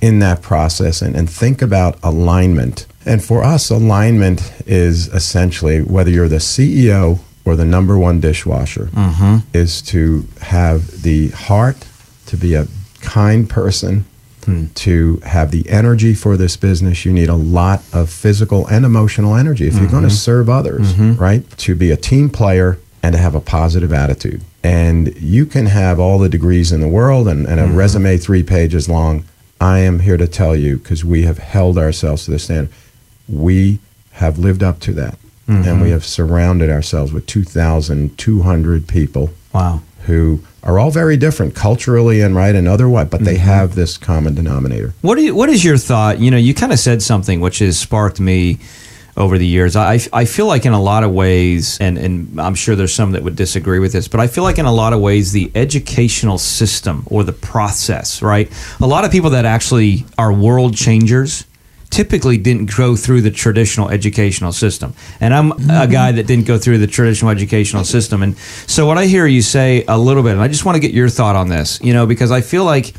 [0.00, 2.86] in that process and, and think about alignment.
[3.06, 8.86] And for us alignment is essentially whether you're the CEO or the number one dishwasher
[8.86, 9.38] mm-hmm.
[9.52, 11.86] is to have the heart
[12.26, 12.66] to be a
[13.00, 14.04] kind person
[14.44, 14.66] hmm.
[14.74, 17.04] to have the energy for this business.
[17.04, 20.16] You need a lot of physical and emotional energy if you're going to mm-hmm.
[20.16, 21.20] serve others mm-hmm.
[21.20, 21.48] right?
[21.58, 24.42] To be a team player and to have a positive attitude.
[24.62, 28.44] And you can have all the degrees in the world and, and a resume three
[28.44, 29.24] pages long.
[29.60, 32.72] I am here to tell you because we have held ourselves to the standard.
[33.28, 33.80] We
[34.12, 35.92] have lived up to that and we mm-hmm.
[35.92, 39.82] have surrounded ourselves with 2200 people Wow.
[40.06, 43.44] who are all very different culturally and right and otherwise but they mm-hmm.
[43.44, 46.20] have this common denominator What do you, what is your thought?
[46.20, 48.58] You know, you kind of said something which has sparked me
[49.16, 49.76] over the years.
[49.76, 53.12] I, I feel like in a lot of ways, and, and I'm sure there's some
[53.12, 55.50] that would disagree with this, but I feel like in a lot of ways, the
[55.54, 58.50] educational system or the process, right?
[58.80, 61.44] A lot of people that actually are world changers
[61.92, 64.94] typically didn't go through the traditional educational system.
[65.20, 65.92] And I'm a mm-hmm.
[65.92, 68.22] guy that didn't go through the traditional educational system.
[68.22, 70.80] And so what I hear you say a little bit, and I just want to
[70.80, 72.94] get your thought on this, you know, because I feel like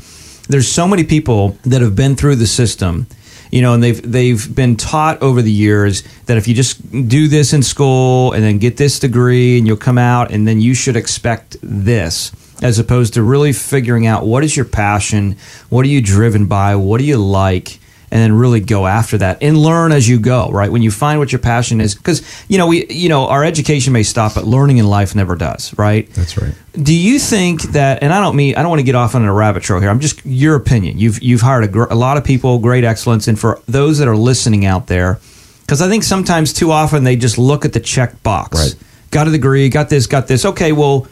[0.48, 3.06] there's so many people that have been through the system
[3.50, 7.28] you know and they've they've been taught over the years that if you just do
[7.28, 10.74] this in school and then get this degree and you'll come out and then you
[10.74, 15.36] should expect this as opposed to really figuring out what is your passion
[15.68, 17.78] what are you driven by what do you like
[18.14, 21.18] and then really go after that and learn as you go right when you find
[21.18, 24.44] what your passion is because you know we you know our education may stop but
[24.44, 28.02] learning in life never does right that's right do you think that?
[28.02, 29.90] And I don't mean I don't want to get off on a rabbit trail here.
[29.90, 30.98] I'm just your opinion.
[30.98, 34.08] You've you've hired a, gr- a lot of people, great excellence, and for those that
[34.08, 35.20] are listening out there,
[35.60, 38.58] because I think sometimes too often they just look at the check box.
[38.58, 38.74] Right.
[39.10, 40.44] Got a degree, got this, got this.
[40.44, 41.06] Okay, well,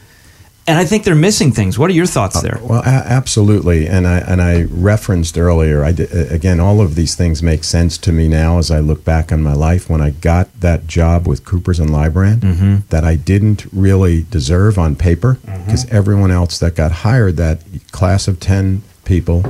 [0.66, 1.78] and I think they're missing things.
[1.78, 2.58] What are your thoughts there?
[2.58, 5.84] Uh, well, a- absolutely, and I and I referenced earlier.
[5.84, 9.04] I di- again, all of these things make sense to me now as I look
[9.04, 9.90] back on my life.
[9.90, 12.76] When I got that job with Coopers and Lybrand, mm-hmm.
[12.90, 15.64] that I didn't really deserve on paper, mm-hmm.
[15.64, 19.44] because everyone else that got hired, that class of ten people,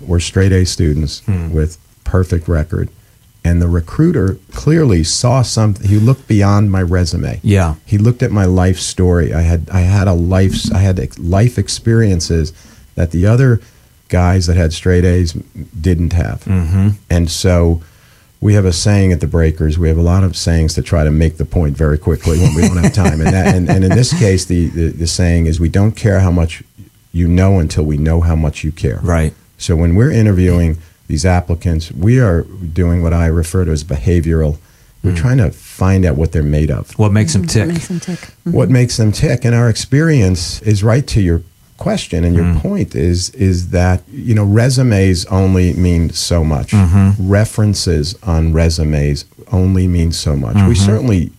[0.00, 1.52] were straight A students hmm.
[1.52, 2.88] with perfect record.
[3.48, 5.88] And the recruiter clearly saw something.
[5.88, 7.74] He looked beyond my resume Yeah.
[7.86, 9.32] he looked at my life story.
[9.32, 12.52] I had I had a life I had life experiences
[12.94, 13.60] that the other
[14.08, 15.32] guys that had straight A's
[15.88, 16.44] didn't have.
[16.44, 16.88] Mm-hmm.
[17.10, 17.80] And so
[18.40, 19.78] we have a saying at the Breakers.
[19.78, 22.54] We have a lot of sayings to try to make the point very quickly when
[22.54, 23.20] we don't have time.
[23.20, 26.20] And that, and, and in this case, the, the the saying is we don't care
[26.20, 26.62] how much
[27.12, 29.00] you know until we know how much you care.
[29.02, 29.34] Right.
[29.56, 34.58] So when we're interviewing these applicants, we are doing what I refer to as behavioral.
[35.02, 35.16] We're hmm.
[35.16, 36.96] trying to find out what they're made of.
[36.98, 37.66] What makes them tick?
[37.66, 38.18] What makes them tick?
[38.44, 38.72] what mm-hmm.
[38.72, 41.42] makes them tick and our experience is right to your
[41.78, 42.58] question and your hmm.
[42.58, 46.72] point is is that you know resumes only mean so much.
[46.72, 47.28] Mm-hmm.
[47.28, 50.56] References on resumes only mean so much.
[50.56, 50.74] We mm-hmm.
[50.74, 51.30] certainly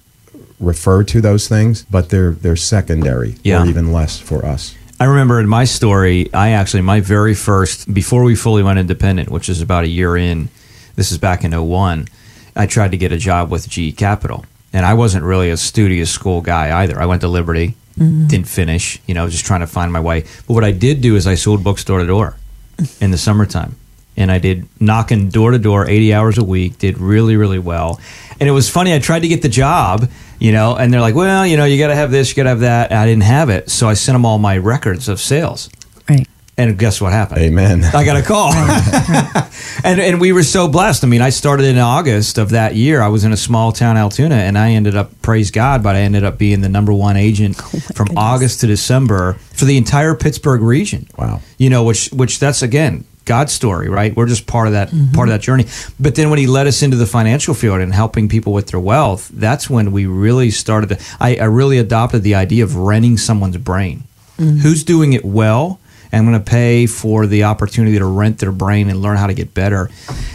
[0.59, 3.63] refer to those things but they're they're secondary Yeah.
[3.63, 7.91] or even less for us I remember in my story, I actually, my very first,
[7.93, 10.49] before we fully went independent, which is about a year in,
[10.95, 12.09] this is back in 01,
[12.53, 14.45] I tried to get a job with GE Capital.
[14.73, 16.99] And I wasn't really a studious school guy either.
[16.99, 18.27] I went to Liberty, mm-hmm.
[18.27, 20.25] didn't finish, you know, just trying to find my way.
[20.47, 22.35] But what I did do is I sold books door to door
[22.99, 23.77] in the summertime.
[24.17, 28.01] And I did knocking door to door 80 hours a week, did really, really well.
[28.37, 30.09] And it was funny, I tried to get the job,
[30.39, 32.43] you know, and they're like, well, you know, you got to have this, you got
[32.43, 32.91] to have that.
[32.91, 33.69] And I didn't have it.
[33.69, 35.69] So I sent them all my records of sales.
[36.09, 36.27] Right.
[36.57, 37.39] And guess what happened?
[37.39, 37.85] Amen.
[37.85, 38.51] I got a call.
[39.85, 41.05] and and we were so blessed.
[41.05, 43.01] I mean, I started in August of that year.
[43.01, 45.99] I was in a small town, Altoona, and I ended up, praise God, but I
[45.99, 48.17] ended up being the number one agent oh from goodness.
[48.17, 51.07] August to December for the entire Pittsburgh region.
[51.17, 51.41] Wow.
[51.57, 54.15] You know, which which that's again God's story, right?
[54.15, 55.13] We're just part of that mm-hmm.
[55.13, 55.65] part of that journey.
[55.99, 58.79] But then when He led us into the financial field and helping people with their
[58.79, 60.89] wealth, that's when we really started.
[60.89, 64.03] To, I, I really adopted the idea of renting someone's brain.
[64.37, 64.59] Mm-hmm.
[64.59, 65.79] Who's doing it well?
[66.11, 69.27] And I'm going to pay for the opportunity to rent their brain and learn how
[69.27, 69.89] to get better.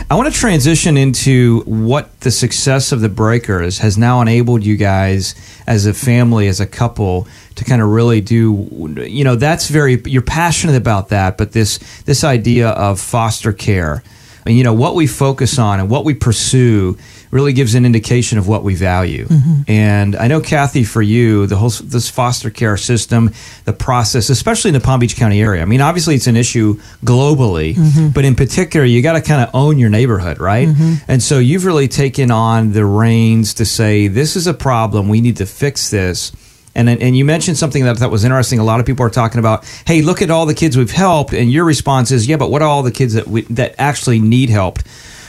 [0.09, 4.77] I want to transition into what the success of the Breakers has now enabled you
[4.77, 5.35] guys
[5.67, 8.97] as a family, as a couple, to kind of really do.
[9.07, 14.03] You know, that's very you're passionate about that, but this this idea of foster care,
[14.47, 16.97] and you know what we focus on and what we pursue
[17.35, 19.27] really gives an indication of what we value.
[19.27, 19.62] Mm-hmm.
[19.66, 23.33] And I know Kathy, for you, the whole this foster care system,
[23.64, 25.61] the process, especially in the Palm Beach County area.
[25.61, 28.11] I mean, obviously it's an issue globally, mm-hmm.
[28.11, 30.68] but in particular, you got to kind of own your neighborhood, right?
[30.68, 31.11] Mm-hmm.
[31.11, 35.09] And so you've really taken on the reins to say this is a problem.
[35.09, 36.31] We need to fix this.
[36.77, 38.61] And and you mentioned something that I thought was interesting.
[38.61, 41.33] A lot of people are talking about, hey, look at all the kids we've helped,
[41.33, 44.20] and your response is, yeah, but what are all the kids that we, that actually
[44.20, 44.79] need help?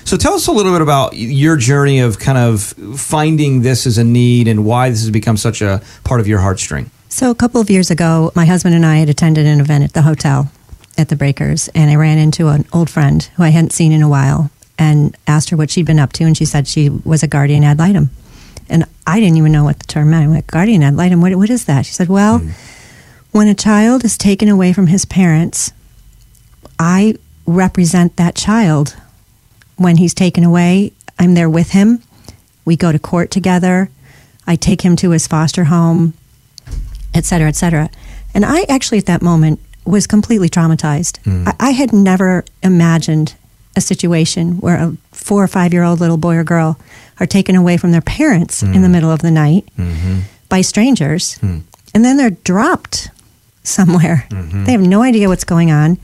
[0.05, 2.61] So tell us a little bit about your journey of kind of
[2.95, 6.39] finding this as a need and why this has become such a part of your
[6.39, 6.89] heartstring.
[7.09, 9.93] So a couple of years ago, my husband and I had attended an event at
[9.93, 10.51] the hotel
[10.95, 14.03] at the Breakers, and I ran into an old friend who I hadn't seen in
[14.03, 17.23] a while and asked her what she'd been up to, and she said she was
[17.23, 18.11] a guardian ad litem.
[18.69, 20.25] And I didn't even know what the term meant.
[20.25, 21.87] I went, guardian ad litem, what, what is that?
[21.87, 22.51] She said, well, hmm.
[23.31, 25.71] when a child is taken away from his parents,
[26.77, 27.15] I
[27.47, 28.95] represent that child.
[29.77, 32.01] When he's taken away, I'm there with him.
[32.63, 33.89] We go to court together.
[34.47, 36.13] I take him to his foster home,
[37.13, 37.89] et cetera, et cetera.
[38.33, 41.17] And I actually, at that moment, was completely traumatized.
[41.23, 41.47] Hmm.
[41.47, 43.35] I, I had never imagined
[43.75, 46.79] a situation where a four or five year old little boy or girl
[47.19, 48.91] are taken away from their parents in the hmm.
[48.91, 50.19] middle of the night mm-hmm.
[50.49, 51.59] by strangers, hmm.
[51.93, 53.09] and then they're dropped
[53.63, 54.27] somewhere.
[54.29, 54.65] Mm-hmm.
[54.65, 55.97] They have no idea what's going on.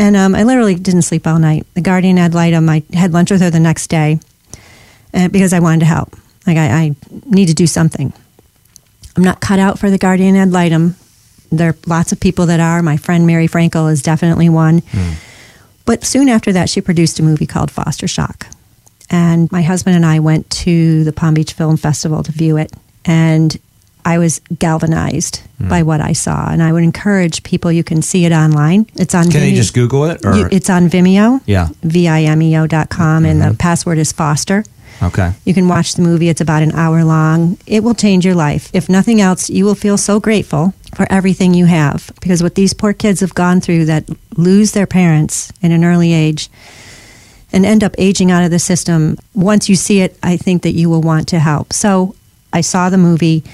[0.00, 1.66] And um, I literally didn't sleep all night.
[1.74, 4.18] The guardian ad litem, I had lunch with her the next day
[5.12, 6.16] uh, because I wanted to help.
[6.46, 8.10] Like, I, I need to do something.
[9.14, 10.96] I'm not cut out for the guardian ad litem.
[11.52, 12.80] There are lots of people that are.
[12.82, 14.82] My friend Mary Frankel is definitely one.
[15.84, 18.46] But soon after that, she produced a movie called Foster Shock.
[19.10, 22.72] And my husband and I went to the Palm Beach Film Festival to view it.
[23.04, 23.58] And
[24.04, 26.50] I was galvanized by what I saw.
[26.50, 28.86] And I would encourage people, you can see it online.
[28.94, 29.50] It's on Can Vimeo.
[29.50, 30.24] you just Google it?
[30.24, 31.40] Or it's on Vimeo.
[31.46, 31.68] Yeah.
[31.82, 33.24] V-I-M-E-O dot com.
[33.24, 33.56] And the mm-hmm.
[33.56, 34.64] password is Foster.
[35.02, 35.32] okay.
[35.44, 36.28] You can watch the movie.
[36.28, 37.58] It's about an hour long.
[37.66, 38.70] It will change your life.
[38.72, 42.10] If nothing else, you will feel so grateful for everything you have.
[42.20, 44.04] Because what these poor kids have gone through that
[44.36, 46.48] lose their parents in an early age
[47.52, 50.72] and end up aging out of the system, once you see it, I think that
[50.72, 51.72] you will want to help.
[51.72, 52.14] So
[52.52, 53.44] I saw the movie.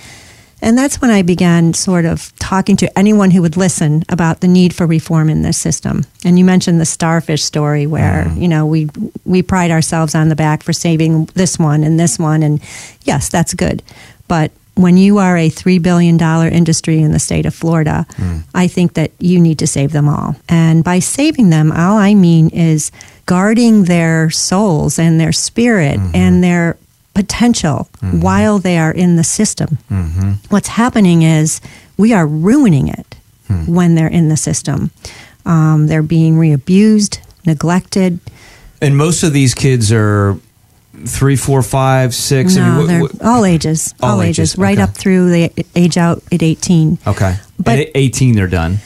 [0.62, 4.48] And that's when I began sort of talking to anyone who would listen about the
[4.48, 6.04] need for reform in this system.
[6.24, 8.40] And you mentioned the starfish story where, mm.
[8.40, 8.88] you know, we
[9.24, 12.60] we pride ourselves on the back for saving this one and this one and
[13.04, 13.82] yes, that's good.
[14.28, 18.42] But when you are a 3 billion dollar industry in the state of Florida, mm.
[18.54, 20.36] I think that you need to save them all.
[20.48, 22.92] And by saving them, all I mean is
[23.24, 26.14] guarding their souls and their spirit mm-hmm.
[26.14, 26.78] and their
[27.16, 28.20] potential mm-hmm.
[28.20, 29.79] while they are in the system.
[29.90, 30.33] Mm-hmm.
[30.50, 31.62] What's happening is
[31.96, 33.74] we are ruining it hmm.
[33.74, 34.90] when they're in the system.
[35.46, 38.20] Um, they're being reabused, neglected.
[38.83, 40.38] And most of these kids are
[41.07, 42.59] three, four, five, six.
[42.59, 44.83] I mean, they're all ages, all, All ages, ages, right okay.
[44.83, 46.98] up through the age out at 18.
[47.07, 47.37] okay.
[47.59, 48.79] But- At 18, they're done.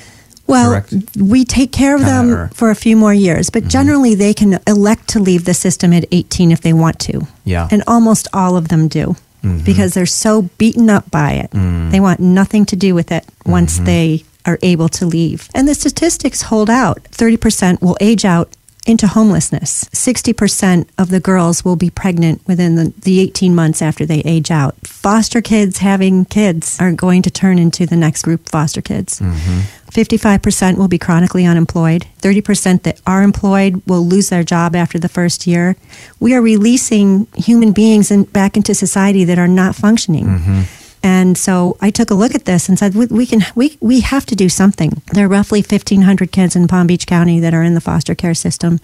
[0.50, 0.94] Well, Correct.
[1.16, 3.70] we take care of them or- for a few more years, but mm-hmm.
[3.70, 7.26] generally they can elect to leave the system at 18 if they want to.
[7.44, 7.68] Yeah.
[7.70, 9.64] And almost all of them do mm-hmm.
[9.64, 11.50] because they're so beaten up by it.
[11.50, 11.90] Mm.
[11.90, 13.84] They want nothing to do with it once mm-hmm.
[13.84, 15.48] they are able to leave.
[15.54, 18.48] And the statistics hold out 30% will age out
[18.86, 19.84] into homelessness.
[19.92, 24.50] 60% of the girls will be pregnant within the, the 18 months after they age
[24.50, 24.74] out.
[24.86, 29.20] Foster kids having kids are going to turn into the next group foster kids.
[29.20, 29.60] Mm-hmm.
[29.90, 32.06] 55% will be chronically unemployed.
[32.20, 35.76] 30% that are employed will lose their job after the first year.
[36.20, 40.26] We are releasing human beings in, back into society that are not functioning.
[40.26, 40.79] Mm-hmm.
[41.02, 44.00] And so I took a look at this and said, we, we can, we, we
[44.00, 45.02] have to do something.
[45.12, 48.34] There are roughly 1,500 kids in Palm Beach County that are in the foster care
[48.34, 48.80] system.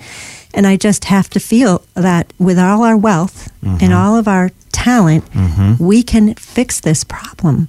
[0.55, 3.93] And I just have to feel that with all our wealth and mm-hmm.
[3.93, 5.83] all of our talent, mm-hmm.
[5.83, 7.69] we can fix this problem.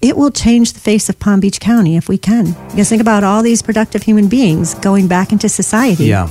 [0.00, 2.52] it will change the face of Palm Beach County if we can.
[2.68, 6.04] Because think about all these productive human beings going back into society.
[6.04, 6.28] Yeah.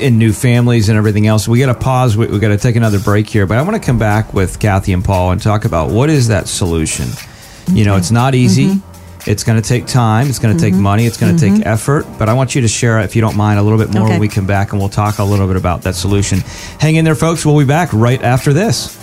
[0.00, 1.46] And new families and everything else.
[1.46, 2.16] We got to pause.
[2.16, 4.58] We, we got to take another break here, but I want to come back with
[4.58, 7.08] Kathy and Paul and talk about what is that solution.
[7.70, 8.66] You know, it's not easy.
[8.66, 9.30] Mm-hmm.
[9.30, 10.28] It's going to take time.
[10.28, 11.06] It's going to take money.
[11.06, 12.06] It's going to take effort.
[12.18, 14.12] But I want you to share, if you don't mind, a little bit more Okay.
[14.12, 16.40] when we come back, and we'll talk a little bit about that solution.
[16.80, 17.46] Hang in there, folks.
[17.46, 19.00] We'll be back right after this.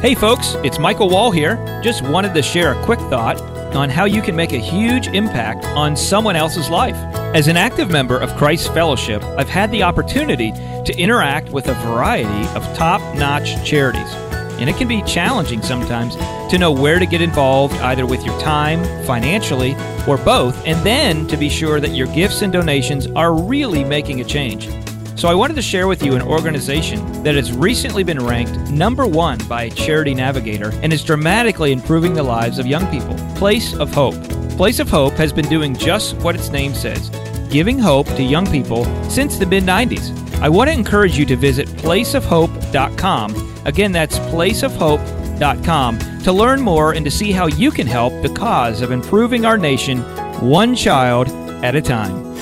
[0.00, 1.80] Hey folks, it's Michael Wall here.
[1.80, 3.40] Just wanted to share a quick thought
[3.74, 6.96] on how you can make a huge impact on someone else's life.
[7.34, 11.74] As an active member of Christ's Fellowship, I've had the opportunity to interact with a
[11.74, 14.12] variety of top notch charities.
[14.60, 16.14] And it can be challenging sometimes
[16.50, 19.74] to know where to get involved, either with your time, financially,
[20.06, 24.20] or both, and then to be sure that your gifts and donations are really making
[24.20, 24.68] a change.
[25.14, 29.06] So I wanted to share with you an organization that has recently been ranked number
[29.06, 33.14] one by Charity Navigator and is dramatically improving the lives of young people.
[33.36, 34.16] Place of Hope.
[34.56, 37.08] Place of Hope has been doing just what its name says,
[37.50, 40.18] giving hope to young people since the mid 90s.
[40.40, 43.52] I want to encourage you to visit placeofhope.com.
[43.64, 48.80] Again, that's placeofhope.com to learn more and to see how you can help the cause
[48.80, 50.00] of improving our nation
[50.40, 51.28] one child
[51.64, 52.32] at a time.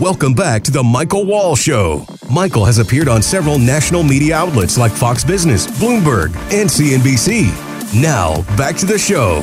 [0.00, 2.04] Welcome back to the Michael Wall Show.
[2.34, 7.44] Michael has appeared on several national media outlets like Fox Business, Bloomberg, and CNBC.
[7.94, 9.40] Now, back to the show.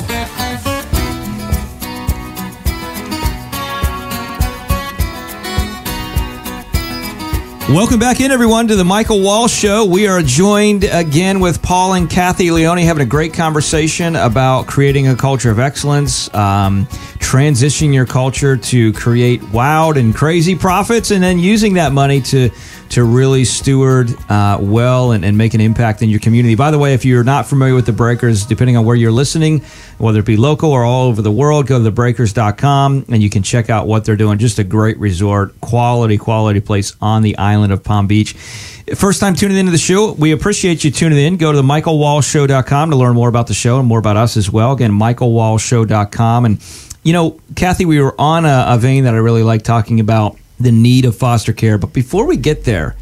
[7.74, 9.86] Welcome back in, everyone, to the Michael Wall Show.
[9.86, 15.08] We are joined again with Paul and Kathy Leone having a great conversation about creating
[15.08, 16.86] a culture of excellence, um,
[17.20, 22.50] transitioning your culture to create wild and crazy profits, and then using that money to
[22.92, 26.56] to really steward uh, well and, and make an impact in your community.
[26.56, 29.60] By the way, if you're not familiar with the Breakers, depending on where you're listening,
[29.98, 33.44] whether it be local or all over the world, go to thebreakers.com and you can
[33.44, 34.40] check out what they're doing.
[34.40, 38.34] Just a great resort, quality, quality place on the island of Palm Beach.
[38.34, 41.38] First time tuning into the show, we appreciate you tuning in.
[41.38, 44.52] Go to the michaelwallshow.com to learn more about the show and more about us as
[44.52, 44.74] well.
[44.74, 46.44] Again, michaelwallshow.com.
[46.44, 46.62] And,
[47.04, 50.38] you know, Kathy, we were on a, a vein that I really like talking about
[50.64, 51.78] the need of foster care.
[51.78, 52.96] But before we get there,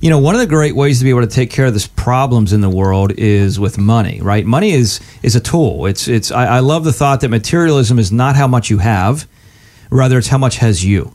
[0.00, 1.86] you know, one of the great ways to be able to take care of these
[1.86, 4.46] problems in the world is with money, right?
[4.46, 5.86] Money is is a tool.
[5.86, 6.32] It's it's.
[6.32, 9.28] I, I love the thought that materialism is not how much you have,
[9.90, 11.14] rather it's how much has you.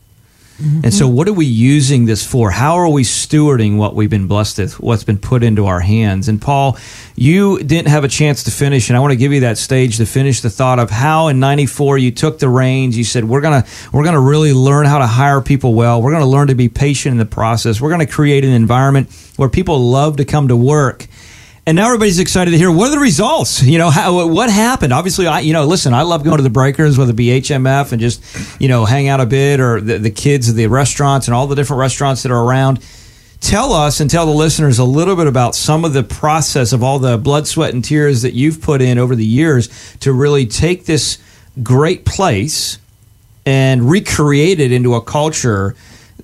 [0.57, 2.49] And so, what are we using this for?
[2.49, 6.29] How are we stewarding what we've been blessed with, what's been put into our hands?
[6.29, 6.77] And Paul,
[7.15, 9.97] you didn't have a chance to finish, and I want to give you that stage
[9.97, 12.97] to finish the thought of how in '94 you took the reins.
[12.97, 16.01] You said, "We're gonna we're gonna really learn how to hire people well.
[16.01, 17.81] We're gonna learn to be patient in the process.
[17.81, 21.07] We're gonna create an environment where people love to come to work."
[21.67, 23.63] And now everybody's excited to hear what are the results.
[23.63, 24.93] You know, how, what happened?
[24.93, 27.91] Obviously, I you know, listen, I love going to the breakers, whether it be HMF
[27.91, 28.21] and just
[28.61, 31.47] you know hang out a bit, or the, the kids at the restaurants and all
[31.47, 32.85] the different restaurants that are around.
[33.41, 36.83] Tell us and tell the listeners a little bit about some of the process of
[36.83, 40.45] all the blood, sweat, and tears that you've put in over the years to really
[40.45, 41.17] take this
[41.63, 42.77] great place
[43.45, 45.75] and recreate it into a culture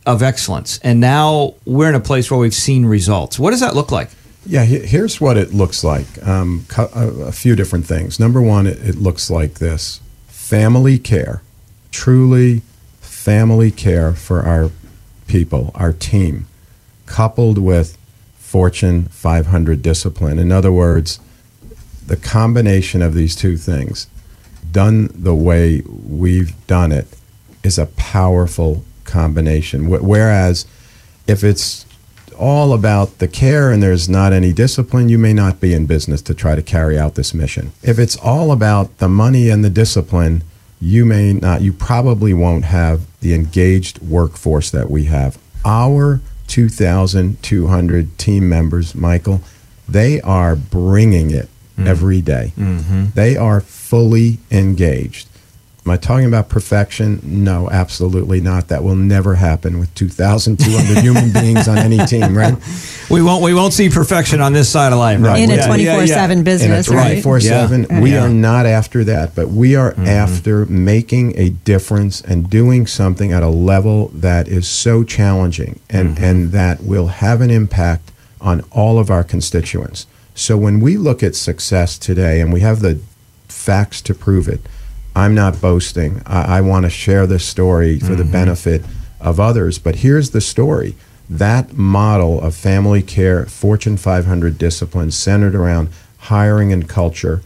[0.06, 0.80] of excellence.
[0.84, 3.38] And now we're in a place where we've seen results.
[3.38, 4.10] What does that look like?
[4.46, 6.08] Yeah, here's what it looks like.
[6.28, 8.20] Um, a, few different things.
[8.20, 11.44] Number one, it looks like this family care,
[11.92, 12.64] truly
[13.00, 14.72] family care for our
[15.28, 16.48] people, our team,
[17.06, 17.98] coupled with
[18.36, 20.39] Fortune 500 discipline.
[20.39, 21.20] In other words,
[22.08, 24.08] the combination of these two things,
[24.72, 27.08] done the way we've done it,
[27.64, 29.88] is a powerful combination.
[29.88, 30.66] Whereas
[31.28, 31.86] if it's
[32.42, 36.22] all about the care and there's not any discipline, you may not be in business
[36.24, 37.72] to try to carry out this mission.
[37.84, 40.44] If it's all about the money and the discipline,
[40.82, 45.38] you may not, you probably won't have the engaged workforce that we have.
[45.64, 49.42] Our 2,200 team members, Michael,
[49.88, 51.88] they are bringing it mm.
[51.88, 52.54] every day.
[52.58, 53.06] Mm-hmm.
[53.14, 55.28] They are fully engaged.
[55.84, 57.20] Am I talking about perfection?
[57.24, 58.68] No, absolutely not.
[58.68, 62.56] That will never happen with 2,200 human beings on any team, right?
[63.10, 65.40] We won't we won't see perfection on this side of life, right?
[65.40, 66.06] In a Yeah, yeah, 24 yeah.
[66.06, 67.24] 7 business, in a right?
[67.24, 68.00] 24 7 Yeah.
[68.00, 70.06] we are not after that but we are mm-hmm.
[70.06, 76.16] after making a difference and doing something at a level that is so challenging and
[76.16, 76.24] mm-hmm.
[76.24, 80.06] and that will have an impact on all of our constituents
[80.36, 83.00] so when we look at success today and we have the
[83.48, 84.62] facts to prove it
[85.16, 88.32] i'm not boasting i, I want to share this story for the mm-hmm.
[88.32, 88.84] benefit
[89.20, 90.95] of others but here's the story
[91.32, 95.88] that model of family care, Fortune 500 discipline centered around
[96.18, 97.41] hiring and culture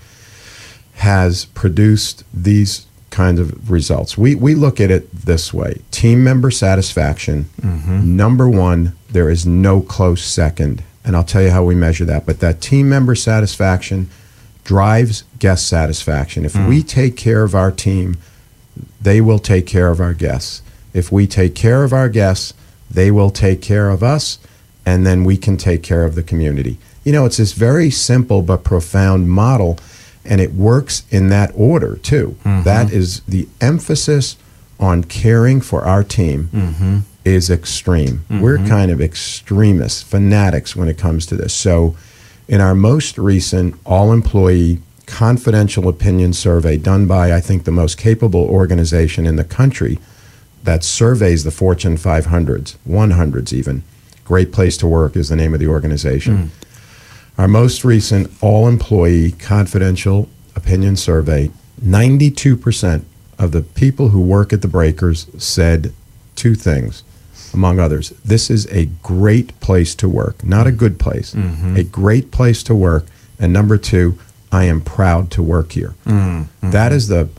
[0.95, 4.17] has produced these kinds of results.
[4.17, 8.17] We, we look at it this way team member satisfaction, mm-hmm.
[8.17, 10.83] number one, there is no close second.
[11.03, 12.25] And I'll tell you how we measure that.
[12.25, 14.09] But that team member satisfaction
[14.65, 16.43] drives guest satisfaction.
[16.43, 16.89] If we mm.
[16.89, 18.17] take care of our team,
[18.99, 20.61] they will take care of our guests.
[20.93, 22.53] If we take care of our guests,
[22.89, 24.39] they will take care of us,
[24.85, 26.77] and then we can take care of the community.
[27.03, 29.77] You know, it's this very simple but profound model,
[30.25, 32.35] and it works in that order too.
[32.43, 32.63] Mm-hmm.
[32.63, 34.35] That is the emphasis
[34.79, 36.99] on caring for our team mm-hmm.
[37.23, 38.25] is extreme.
[38.29, 38.67] We're mm-hmm.
[38.67, 41.53] kind of extremists, fanatics when it comes to this.
[41.53, 41.95] So,
[42.47, 47.97] in our most recent all employee confidential opinion survey done by, I think, the most
[47.97, 49.99] capable organization in the country
[50.63, 53.83] that surveys the Fortune 500s, 100s even.
[54.23, 56.37] Great Place to Work is the name of the organization.
[56.37, 56.49] Mm.
[57.37, 61.51] Our most recent all employee confidential opinion survey
[61.83, 63.03] 92%
[63.37, 65.93] of the people who work at the breakers said
[66.35, 67.03] two things,
[67.55, 68.11] among others.
[68.23, 70.77] This is a great place to work, not a mm-hmm.
[70.77, 71.75] good place, mm-hmm.
[71.75, 73.05] a great place to work.
[73.39, 74.19] And number two,
[74.51, 75.95] I am proud to work here.
[76.05, 76.69] Mm-hmm.
[76.69, 77.29] That is the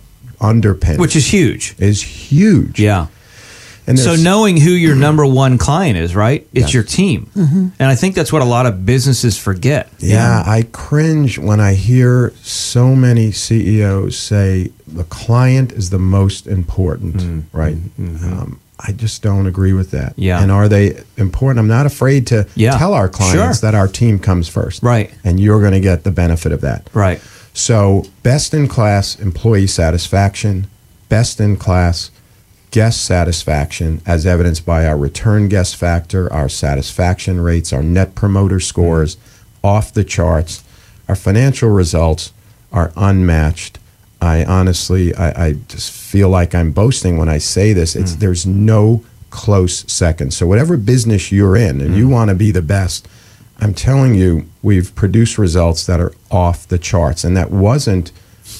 [0.40, 1.74] underpin, Which is huge.
[1.78, 2.80] is huge.
[2.80, 3.06] Yeah.
[3.86, 6.46] And So knowing who your number one client is, right?
[6.52, 6.74] It's Yes.
[6.74, 7.30] your team.
[7.78, 9.88] And I think that's what a lot of businesses forget.
[10.00, 16.46] Yeah, I cringe when I hear so many CEOs say the client is the most
[16.46, 17.42] important, mm.
[17.52, 17.76] right?
[17.98, 20.12] Um, I just don't agree with that.
[20.12, 20.22] Mm-hmm.
[20.22, 20.42] Yeah.
[20.42, 21.58] And are they important?
[21.60, 23.70] I'm not afraid to Yeah, tell our clients sure.
[23.70, 24.82] that our team comes first.
[24.82, 25.12] Right.
[25.24, 26.88] And you're going to get the benefit of that.
[26.92, 27.20] Right.
[27.54, 30.66] So, best in class employee satisfaction,
[31.08, 32.10] best in class
[32.70, 38.60] guest satisfaction, as evidenced by our return guest factor, our satisfaction rates, our net promoter
[38.60, 39.16] scores,
[39.64, 40.62] off the charts.
[41.08, 42.32] Our financial results
[42.72, 43.78] are unmatched.
[44.26, 47.96] I honestly, I, I just feel like I'm boasting when I say this.
[47.96, 48.18] It's mm.
[48.18, 50.32] there's no close second.
[50.32, 52.12] So whatever business you're in, and you mm.
[52.12, 53.08] want to be the best,
[53.60, 58.12] I'm telling you, we've produced results that are off the charts, and that wasn't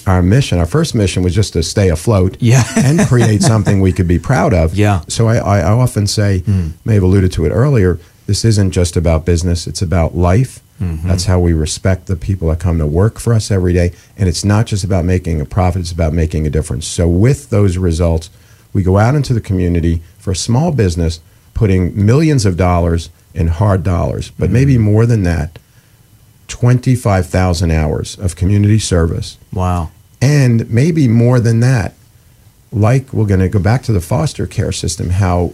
[0.07, 0.59] our mission.
[0.59, 2.65] Our first mission was just to stay afloat, Yeah.
[2.77, 4.75] and create something we could be proud of.
[4.75, 5.03] Yeah.
[5.09, 6.73] So I, I, I often say, mm.
[6.85, 7.99] may have alluded to it earlier.
[8.27, 10.61] This isn't just about business; it's about life.
[10.81, 11.09] Mm-hmm.
[11.09, 14.29] That's how we respect the people that come to work for us every day, and
[14.29, 16.87] it's not just about making a profit; it's about making a difference.
[16.87, 18.29] So with those results,
[18.73, 21.21] we go out into the community for a small business,
[21.55, 24.83] putting millions of dollars in hard dollars, but maybe mm-hmm.
[24.85, 25.59] more than that.
[26.49, 29.91] 25,000 hours of community service Wow.
[30.21, 31.95] and maybe more than that
[32.71, 35.47] like we're going to go back to the foster care system how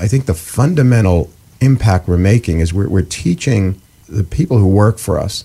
[0.00, 4.98] i think the fundamental impact we're making is we're, we're teaching the people who work
[4.98, 5.44] for us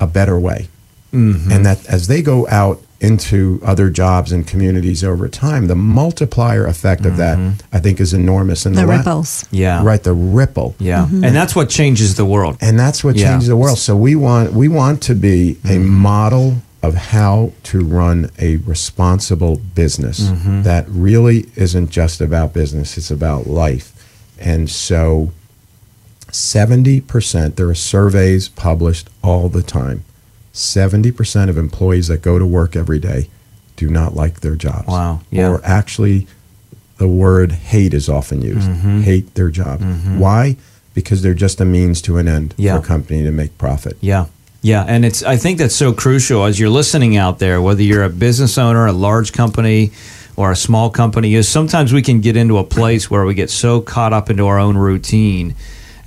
[0.00, 0.68] a better way
[1.12, 1.50] mm-hmm.
[1.52, 6.66] and that as they go out into other jobs and communities over time the multiplier
[6.66, 7.76] effect of that mm-hmm.
[7.76, 9.44] i think is enormous and The la- ripples.
[9.50, 9.82] Yeah.
[9.84, 11.06] right the ripple Yeah.
[11.06, 11.24] Mm-hmm.
[11.24, 12.56] And that's what changes the world.
[12.60, 13.30] and that's what Yeah.
[13.30, 13.78] changes the world.
[13.78, 19.56] So we want we want to be a model of how to run a responsible
[19.74, 20.18] business
[20.64, 23.92] that really isn't just about business; it's about life.
[24.40, 25.30] And so,
[26.32, 30.04] seventy percent there are surveys published all the time.
[30.52, 33.28] Seventy percent of employees that go to work every day
[33.76, 34.88] do not like their jobs.
[34.88, 35.20] Wow.
[35.30, 35.48] Yeah.
[35.50, 36.26] Or actually,
[36.98, 38.68] the word hate is often used.
[38.68, 39.00] Mm-hmm.
[39.02, 39.80] Hate their job.
[40.18, 40.56] Why?
[40.94, 42.76] Because they're just a means to an end Yeah.
[42.76, 43.96] for a company to make profit.
[44.00, 44.26] Yeah.
[44.64, 48.04] Yeah, and it's I think that's so crucial as you're listening out there, whether you're
[48.04, 49.90] a business owner, a large company,
[50.36, 53.50] or a small company, is sometimes we can get into a place where we get
[53.50, 55.56] so caught up into our own routine.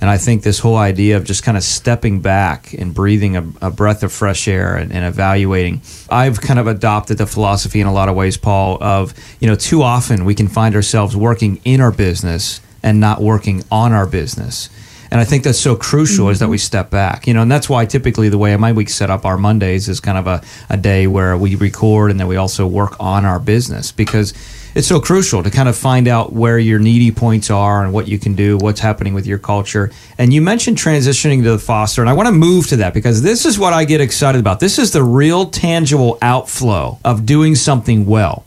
[0.00, 3.52] And I think this whole idea of just kind of stepping back and breathing a,
[3.62, 5.80] a breath of fresh air and, and evaluating.
[6.10, 9.54] I've kind of adopted the philosophy in a lot of ways, Paul, of, you know,
[9.54, 14.06] too often we can find ourselves working in our business and not working on our
[14.06, 14.68] business.
[15.10, 16.64] And I think that's so crucial is that we mm-hmm.
[16.64, 19.36] step back, you know, and that's why typically the way my week set up our
[19.36, 22.96] Mondays is kind of a, a day where we record and then we also work
[23.00, 24.32] on our business because
[24.76, 28.08] it's so crucial to kind of find out where your needy points are and what
[28.08, 29.90] you can do, what's happening with your culture.
[30.18, 33.22] And you mentioned transitioning to the foster, and I want to move to that because
[33.22, 34.60] this is what I get excited about.
[34.60, 38.44] This is the real tangible outflow of doing something well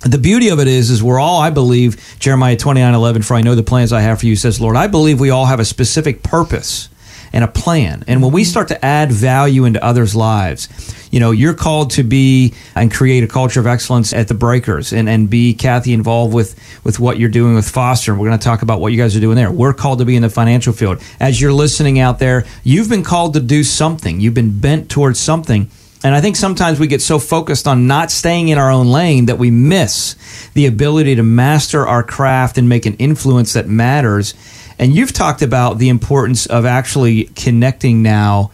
[0.00, 3.42] the beauty of it is is we're all i believe jeremiah 29 11 for i
[3.42, 5.64] know the plans i have for you says lord i believe we all have a
[5.64, 6.88] specific purpose
[7.32, 8.04] and a plan.
[8.06, 10.68] And when we start to add value into others' lives,
[11.10, 14.92] you know, you're called to be and create a culture of excellence at the Breakers
[14.92, 18.14] and, and be, Kathy, involved with, with what you're doing with Foster.
[18.14, 19.50] We're going to talk about what you guys are doing there.
[19.50, 21.02] We're called to be in the financial field.
[21.20, 25.18] As you're listening out there, you've been called to do something, you've been bent towards
[25.18, 25.70] something.
[26.04, 29.26] And I think sometimes we get so focused on not staying in our own lane
[29.26, 30.14] that we miss
[30.54, 34.34] the ability to master our craft and make an influence that matters.
[34.78, 38.52] And you've talked about the importance of actually connecting now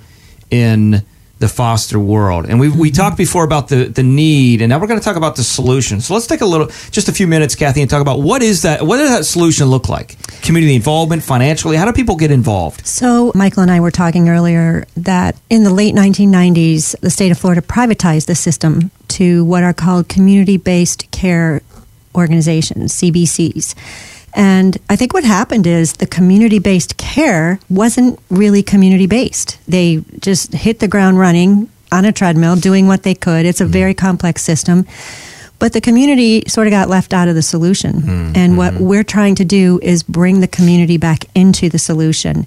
[0.51, 1.05] in
[1.41, 2.47] the foster world.
[2.47, 5.17] And we, we talked before about the, the need, and now we're going to talk
[5.17, 6.01] about the solution.
[6.01, 8.63] So let's take a little, just a few minutes, Kathy, and talk about what is
[8.63, 10.17] that, what does that solution look like?
[10.43, 12.87] Community involvement, financially, how do people get involved?
[12.87, 17.39] So, Michael and I were talking earlier that in the late 1990s, the state of
[17.39, 21.63] Florida privatized the system to what are called community based care
[22.15, 23.75] organizations, CBCs.
[24.35, 29.59] And I think what happened is the community based care wasn't really community based.
[29.69, 33.47] They just hit the ground running on a treadmill, doing what they could.
[33.47, 33.73] It's a mm-hmm.
[33.73, 34.87] very complex system.
[35.61, 38.03] But the community sort of got left out of the solution.
[38.03, 38.33] Mm-hmm.
[38.35, 38.85] And what mm-hmm.
[38.85, 42.47] we're trying to do is bring the community back into the solution.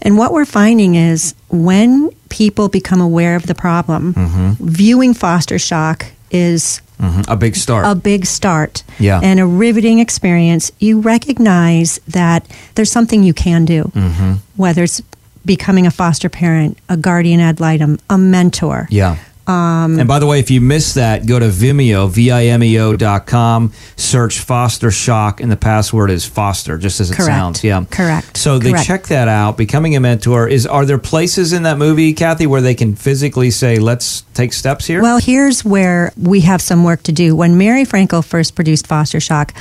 [0.00, 4.14] And what we're finding is when people become aware of the problem,
[4.60, 7.24] viewing foster shock is Mhm.
[7.28, 7.86] A big start.
[7.86, 9.20] a big start Yeah.
[9.22, 12.44] and a riveting experience, you recognize that
[12.74, 14.32] there's something you can do, Mm-hmm.
[14.56, 15.02] whether it's
[15.44, 18.86] becoming a foster parent, a guardian ad litem, a mentor.
[18.90, 19.16] Yeah.
[19.46, 23.72] Um, and by the way, if you missed that, go to Vimeo, V-I-M-E-O dot com,
[23.96, 27.26] search Foster Shock, and the password is Foster, just as it Correct.
[27.26, 27.64] sounds.
[27.64, 27.84] Yeah.
[27.90, 28.36] Correct.
[28.38, 28.86] So they Correct.
[28.86, 29.58] check that out.
[29.58, 30.66] Becoming a mentor is.
[30.66, 34.86] Are there places in that movie, Kathy, where they can physically say, "Let's take steps
[34.86, 35.02] here"?
[35.02, 37.36] Well, here's where we have some work to do.
[37.36, 39.52] When Mary Franco first produced Foster Shock,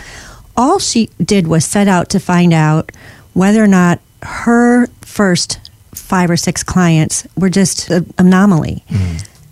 [0.55, 2.91] all she did was set out to find out
[3.33, 5.59] whether or not her first
[5.93, 8.83] five or six clients were just an anomaly.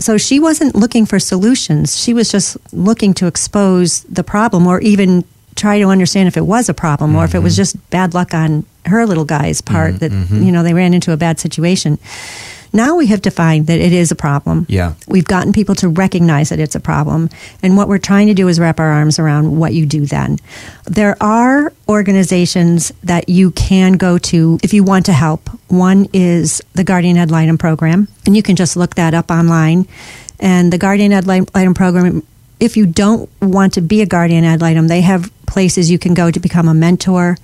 [0.02, 2.02] So she wasn't looking for solutions.
[2.02, 5.24] She was just looking to expose the problem or even
[5.56, 7.62] try to understand if it was a problem or if it was mm-hmm.
[7.62, 9.98] just bad luck on her little guy's part mm-hmm.
[10.00, 10.44] that mm-hmm.
[10.44, 12.00] you know they ran into a bad situation.
[12.74, 14.66] Now we have defined that it is a problem.
[14.70, 14.94] Yeah.
[15.08, 17.30] We've gotten people to recognize that it's a problem.
[17.62, 20.38] And what we're trying to do is wrap our arms around what you do then.
[20.86, 25.50] There are organizations that you can go to if you want to help.
[25.68, 29.88] One is the Guardian Ad Litem program, and you can just look that up online.
[30.40, 32.24] And the Guardian Ad Litem program,
[32.60, 36.14] if you don't want to be a Guardian Ad Litem, they have places you can
[36.14, 37.38] go to become a mentor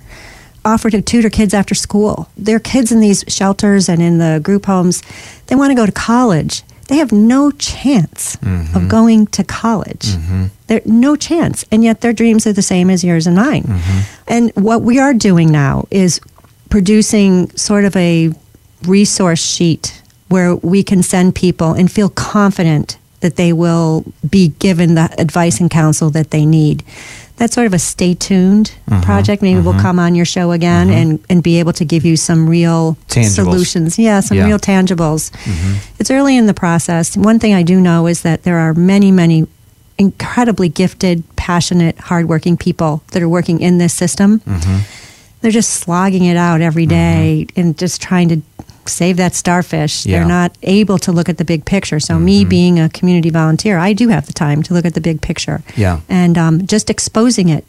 [0.64, 2.28] offer to tutor kids after school.
[2.36, 5.02] Their kids in these shelters and in the group homes.
[5.46, 6.62] They want to go to college.
[6.88, 8.88] They have no chance of mm-hmm.
[8.88, 10.06] going to college.
[10.06, 10.46] Mm-hmm.
[10.68, 13.64] There no chance, and yet their dreams are the same as yours and mine.
[13.64, 14.22] Mm-hmm.
[14.26, 16.20] And what we are doing now is
[16.70, 18.32] producing sort of a
[18.84, 24.94] resource sheet where we can send people and feel confident that they will be given
[24.94, 26.84] the advice and counsel that they need.
[27.38, 29.02] That's sort of a stay tuned uh-huh.
[29.04, 29.42] project.
[29.42, 29.82] Maybe we'll uh-huh.
[29.82, 30.98] come on your show again uh-huh.
[30.98, 33.34] and, and be able to give you some real Tangibles.
[33.34, 33.98] solutions.
[33.98, 34.46] Yeah, some Yeah.
[34.46, 35.30] real tangibles.
[35.30, 35.76] Mm-hmm.
[36.00, 37.16] It's early in the process.
[37.16, 39.46] One thing I do know is that there are many, many
[39.98, 44.40] incredibly gifted, passionate, hardworking people that are working in this system.
[44.40, 44.78] Mm-hmm.
[45.40, 47.60] They're just slogging it out every day mm-hmm.
[47.60, 48.42] and just trying to
[48.88, 50.04] save that starfish.
[50.06, 50.18] Yeah.
[50.20, 52.00] They're not able to look at the big picture.
[52.00, 55.00] So, me being a community volunteer, I do have the time to look at the
[55.00, 55.62] big picture.
[55.76, 56.00] Yeah.
[56.08, 57.64] And um, just exposing it,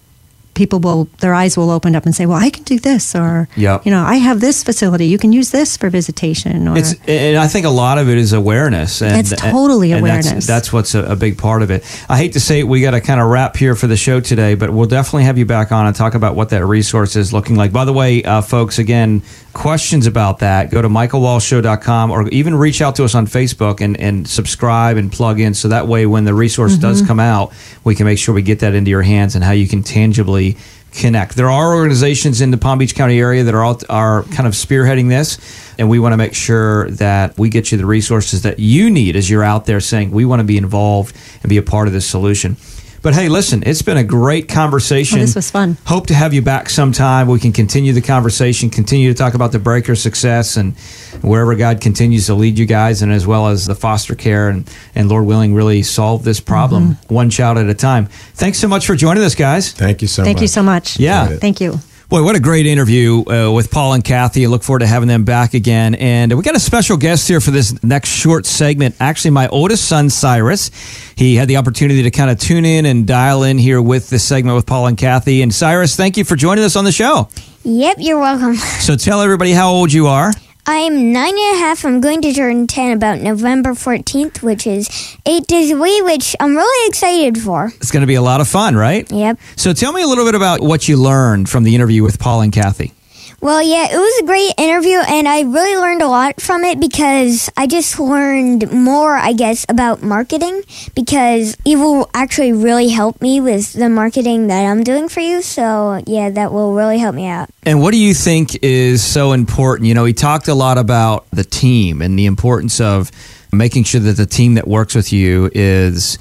[0.55, 3.15] people will, their eyes will open up and say, well, I can do this.
[3.15, 3.85] Or, Yep.
[3.85, 5.05] you know, I have this facility.
[5.05, 6.67] You can use this for visitation.
[6.67, 9.01] Or, It's, and I think a lot of it is awareness.
[9.01, 10.47] And, It's totally and that's- awareness.
[10.47, 11.85] That's, what's a, a big part of it.
[12.09, 14.19] I hate to say it, we got to kind of wrap here for the show
[14.19, 17.31] today, but we'll definitely have you back on and talk about what that resource is
[17.31, 17.71] looking like.
[17.71, 19.21] By the way, uh, folks, again,
[19.53, 23.99] questions about that, go to michaelwallshow.com or even reach out to us on Facebook and,
[23.99, 25.53] and subscribe and plug in.
[25.53, 26.81] So that way, when the resource Mm-hmm.
[26.81, 29.51] does come out, we can make sure we get that into your hands and how
[29.51, 30.55] you can tangibly
[30.91, 31.35] connect.
[31.35, 34.53] There are organizations in the Palm Beach County area that are all, are kind of
[34.53, 35.37] spearheading this,
[35.77, 39.15] and we want to make sure that we get you the resources that you need
[39.15, 41.93] as you're out there saying we want to be involved and be a part of
[41.93, 42.57] this solution.
[43.01, 45.19] But hey, listen, it's been a great conversation.
[45.19, 45.77] Oh, this was fun.
[45.85, 47.27] Hope to have you back sometime.
[47.27, 50.77] We can continue the conversation, continue to talk about the breaker success and
[51.21, 54.69] wherever God continues to lead you guys, and as well as the foster care and,
[54.95, 57.13] and Lord willing, really solve this problem Mm-hmm.
[57.13, 58.05] one child at a time.
[58.35, 59.71] Thanks so much for joining us, guys.
[59.71, 60.39] Thank you so Thank much.
[60.39, 60.99] Thank you so much.
[60.99, 61.27] Yeah.
[61.37, 61.79] Thank you.
[62.09, 64.43] Boy, what a great interview uh, with Paul and Kathy.
[64.43, 65.93] I look forward to having them back again.
[65.93, 68.95] And we got a special guest here for this next short segment.
[68.99, 70.71] Actually, my oldest son, Cyrus.
[71.15, 74.23] He had the opportunity to kind of tune in and dial in here with this
[74.23, 75.43] segment with Paul and Kathy.
[75.43, 77.29] And Cyrus, thank you for joining us on the show.
[77.63, 78.55] Yep, you're welcome.
[78.55, 80.33] So tell everybody how old you are.
[80.71, 81.83] I'm nine and a half.
[81.83, 86.55] I'm going to turn 10 about November 14th, which is eight days away, which I'm
[86.55, 87.71] really excited for.
[87.77, 89.11] It's going to be a lot of fun, right?
[89.11, 89.39] Yep.
[89.55, 92.41] So tell me a little bit about what you learned from the interview with Paul
[92.41, 92.93] and Kathy.
[93.41, 96.77] Well, yeah, it was a great interview, and I really learned a lot from it
[96.77, 100.61] because I just learned more, I guess, about marketing
[100.93, 105.41] because it will actually really help me with the marketing that I'm doing for you.
[105.41, 107.49] So, yeah, that will really help me out.
[107.63, 109.87] And what do you think is so important?
[109.87, 113.09] You know, he talked a lot about the team and the importance of
[113.53, 116.19] making sure that the team that works with you is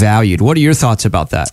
[0.00, 0.40] valued.
[0.40, 1.50] What are your thoughts about that?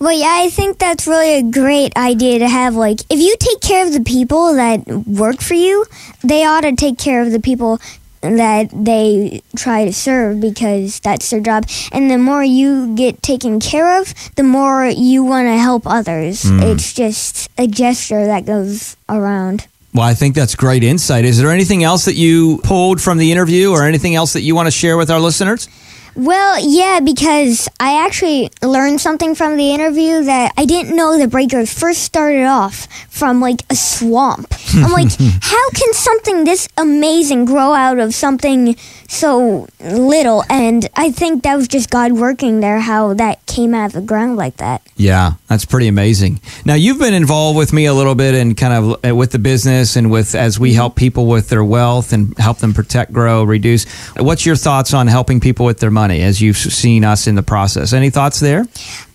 [0.00, 2.74] Well, yeah, I think that's really a great idea to have.
[2.74, 5.86] Like, if you take care of the people that work for you,
[6.22, 7.80] they ought to take care of the people
[8.20, 11.66] that they try to serve because that's their job.
[11.92, 16.42] And the more you get taken care of, the more you want to help others.
[16.42, 16.60] Hmm.
[16.60, 19.66] It's just a gesture that goes around.
[19.92, 21.24] Well, I think that's great insight.
[21.24, 24.54] Is there anything else that you pulled from the interview or anything else that you
[24.54, 25.68] want to share with our listeners?
[26.16, 31.26] Well, yeah, because I actually learned something from the interview that I didn't know the
[31.26, 34.54] breakers first started off from like a swamp.
[34.74, 35.10] I'm like,
[35.42, 38.76] how can something this amazing grow out of something
[39.08, 40.44] so little?
[40.48, 44.00] And I think that was just God working there, how that came out of the
[44.00, 44.82] ground like that.
[44.96, 46.40] Yeah, that's pretty amazing.
[46.64, 49.38] Now, you've been involved with me a little bit and kind of uh, with the
[49.38, 53.44] business and with as we help people with their wealth and help them protect, grow,
[53.44, 53.84] reduce.
[54.16, 57.42] What's your thoughts on helping people with their money as you've seen us in the
[57.42, 57.92] process?
[57.92, 58.66] Any thoughts there?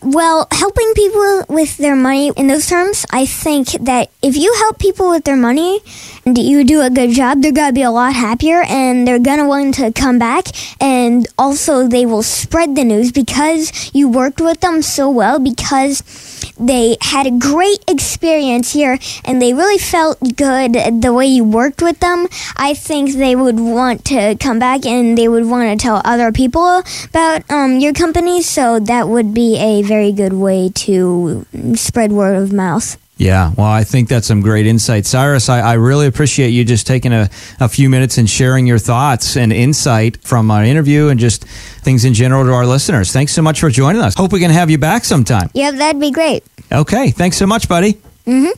[0.01, 4.79] Well, helping people with their money in those terms, I think that if you help
[4.79, 5.81] people with their money
[6.25, 9.19] and you do a good job, they're going to be a lot happier and they're
[9.19, 10.47] going to want to come back.
[10.79, 16.03] And also, they will spread the news because you worked with them so well, because
[16.59, 21.82] they had a great experience here and they really felt good the way you worked
[21.82, 22.27] with them.
[22.55, 26.32] I think they would want to come back and they would want to tell other
[26.32, 28.43] people about um, your company.
[28.43, 32.97] So that would be a very good way to spread word of mouth.
[33.20, 35.05] Yeah, well, I think that's some great insight.
[35.05, 38.80] Cyrus, I, I really appreciate you just taking a, a few minutes and sharing your
[38.80, 43.11] thoughts and insight from our interview and just things in general to our listeners.
[43.11, 44.15] Thanks so much for joining us.
[44.15, 45.49] Hope we can have you back sometime.
[45.53, 46.45] Yep, that'd be great.
[46.72, 47.95] Okay, thanks so much, buddy.
[48.26, 48.57] Mm-hmm.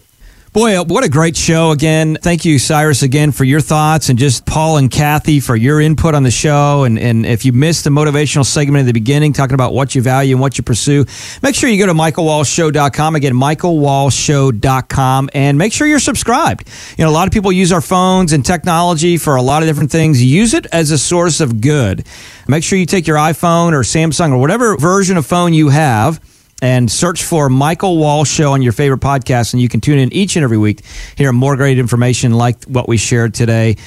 [0.53, 2.17] Boy, uh, what a great show again.
[2.21, 6.13] Thank you, Cyrus, again for your thoughts and just Paul and Kathy for your input
[6.13, 6.83] on the show.
[6.83, 10.01] And, and if you missed the motivational segment at the beginning, talking about what you
[10.01, 11.05] value and what you pursue,
[11.41, 13.15] make sure you go to michaelwallshow.com.
[13.15, 16.67] Again, michaelwallshow.com and make sure you're subscribed.
[16.97, 19.69] You know, a lot of people use our phones and technology for a lot of
[19.69, 20.21] different things.
[20.21, 22.05] Use it as a source of good.
[22.49, 26.19] Make sure you take your iPhone or Samsung or whatever version of phone you have
[26.61, 30.13] and search for Michael Wall Show on your favorite podcast, and you can tune in
[30.13, 30.85] each and every week,
[31.15, 33.77] hear more great information like what we shared today.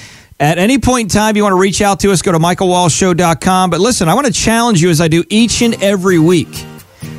[0.40, 3.70] At any point in time, you want to reach out to us, go to michaelwallshow.com.
[3.70, 6.64] But listen, I want to challenge you as I do each and every week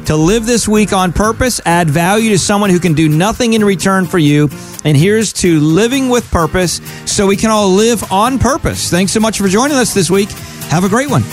[0.05, 3.63] to live this week on purpose, add value to someone who can do nothing in
[3.63, 4.49] return for you.
[4.83, 8.89] And here's to living with purpose so we can all live on purpose.
[8.89, 10.29] Thanks so much for joining us this week.
[10.69, 11.23] Have a great one.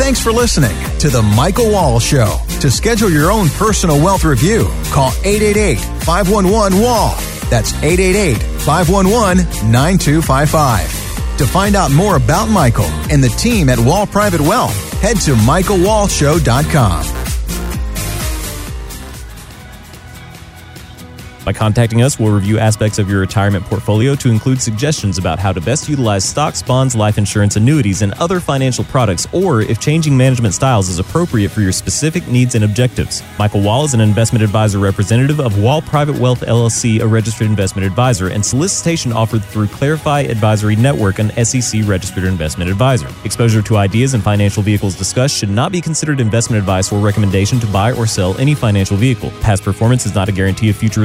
[0.00, 2.38] Thanks for listening to The Michael Wall Show.
[2.60, 7.14] To schedule your own personal wealth review, call 888 511 Wall.
[7.50, 11.36] That's 888 511 9255.
[11.36, 15.34] To find out more about Michael and the team at Wall Private Wealth, head to
[15.34, 17.19] michaelwallshow.com.
[21.44, 25.52] By contacting us, we'll review aspects of your retirement portfolio to include suggestions about how
[25.52, 30.14] to best utilize stocks, bonds, life insurance, annuities, and other financial products, or if changing
[30.14, 33.22] management styles is appropriate for your specific needs and objectives.
[33.38, 37.86] Michael Wall is an investment advisor representative of Wall Private Wealth LLC, a registered investment
[37.86, 43.08] advisor, and solicitation offered through Clarify Advisory Network, an SEC registered investment advisor.
[43.24, 47.58] Exposure to ideas and financial vehicles discussed should not be considered investment advice or recommendation
[47.60, 49.30] to buy or sell any financial vehicle.
[49.40, 51.00] Past performance is not a guarantee of future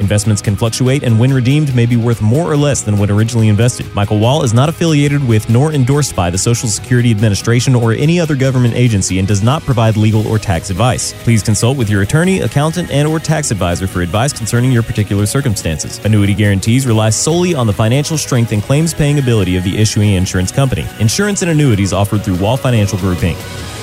[0.00, 3.48] Investments can fluctuate and when redeemed may be worth more or less than when originally
[3.48, 3.92] invested.
[3.94, 8.20] Michael Wall is not affiliated with nor endorsed by the Social Security Administration or any
[8.20, 11.12] other government agency and does not provide legal or tax advice.
[11.22, 15.26] Please consult with your attorney, accountant, and or tax advisor for advice concerning your particular
[15.26, 15.98] circumstances.
[16.04, 20.10] Annuity guarantees rely solely on the financial strength and claims paying ability of the issuing
[20.10, 20.86] insurance company.
[20.98, 23.79] Insurance and annuities offered through Wall Financial Group Inc.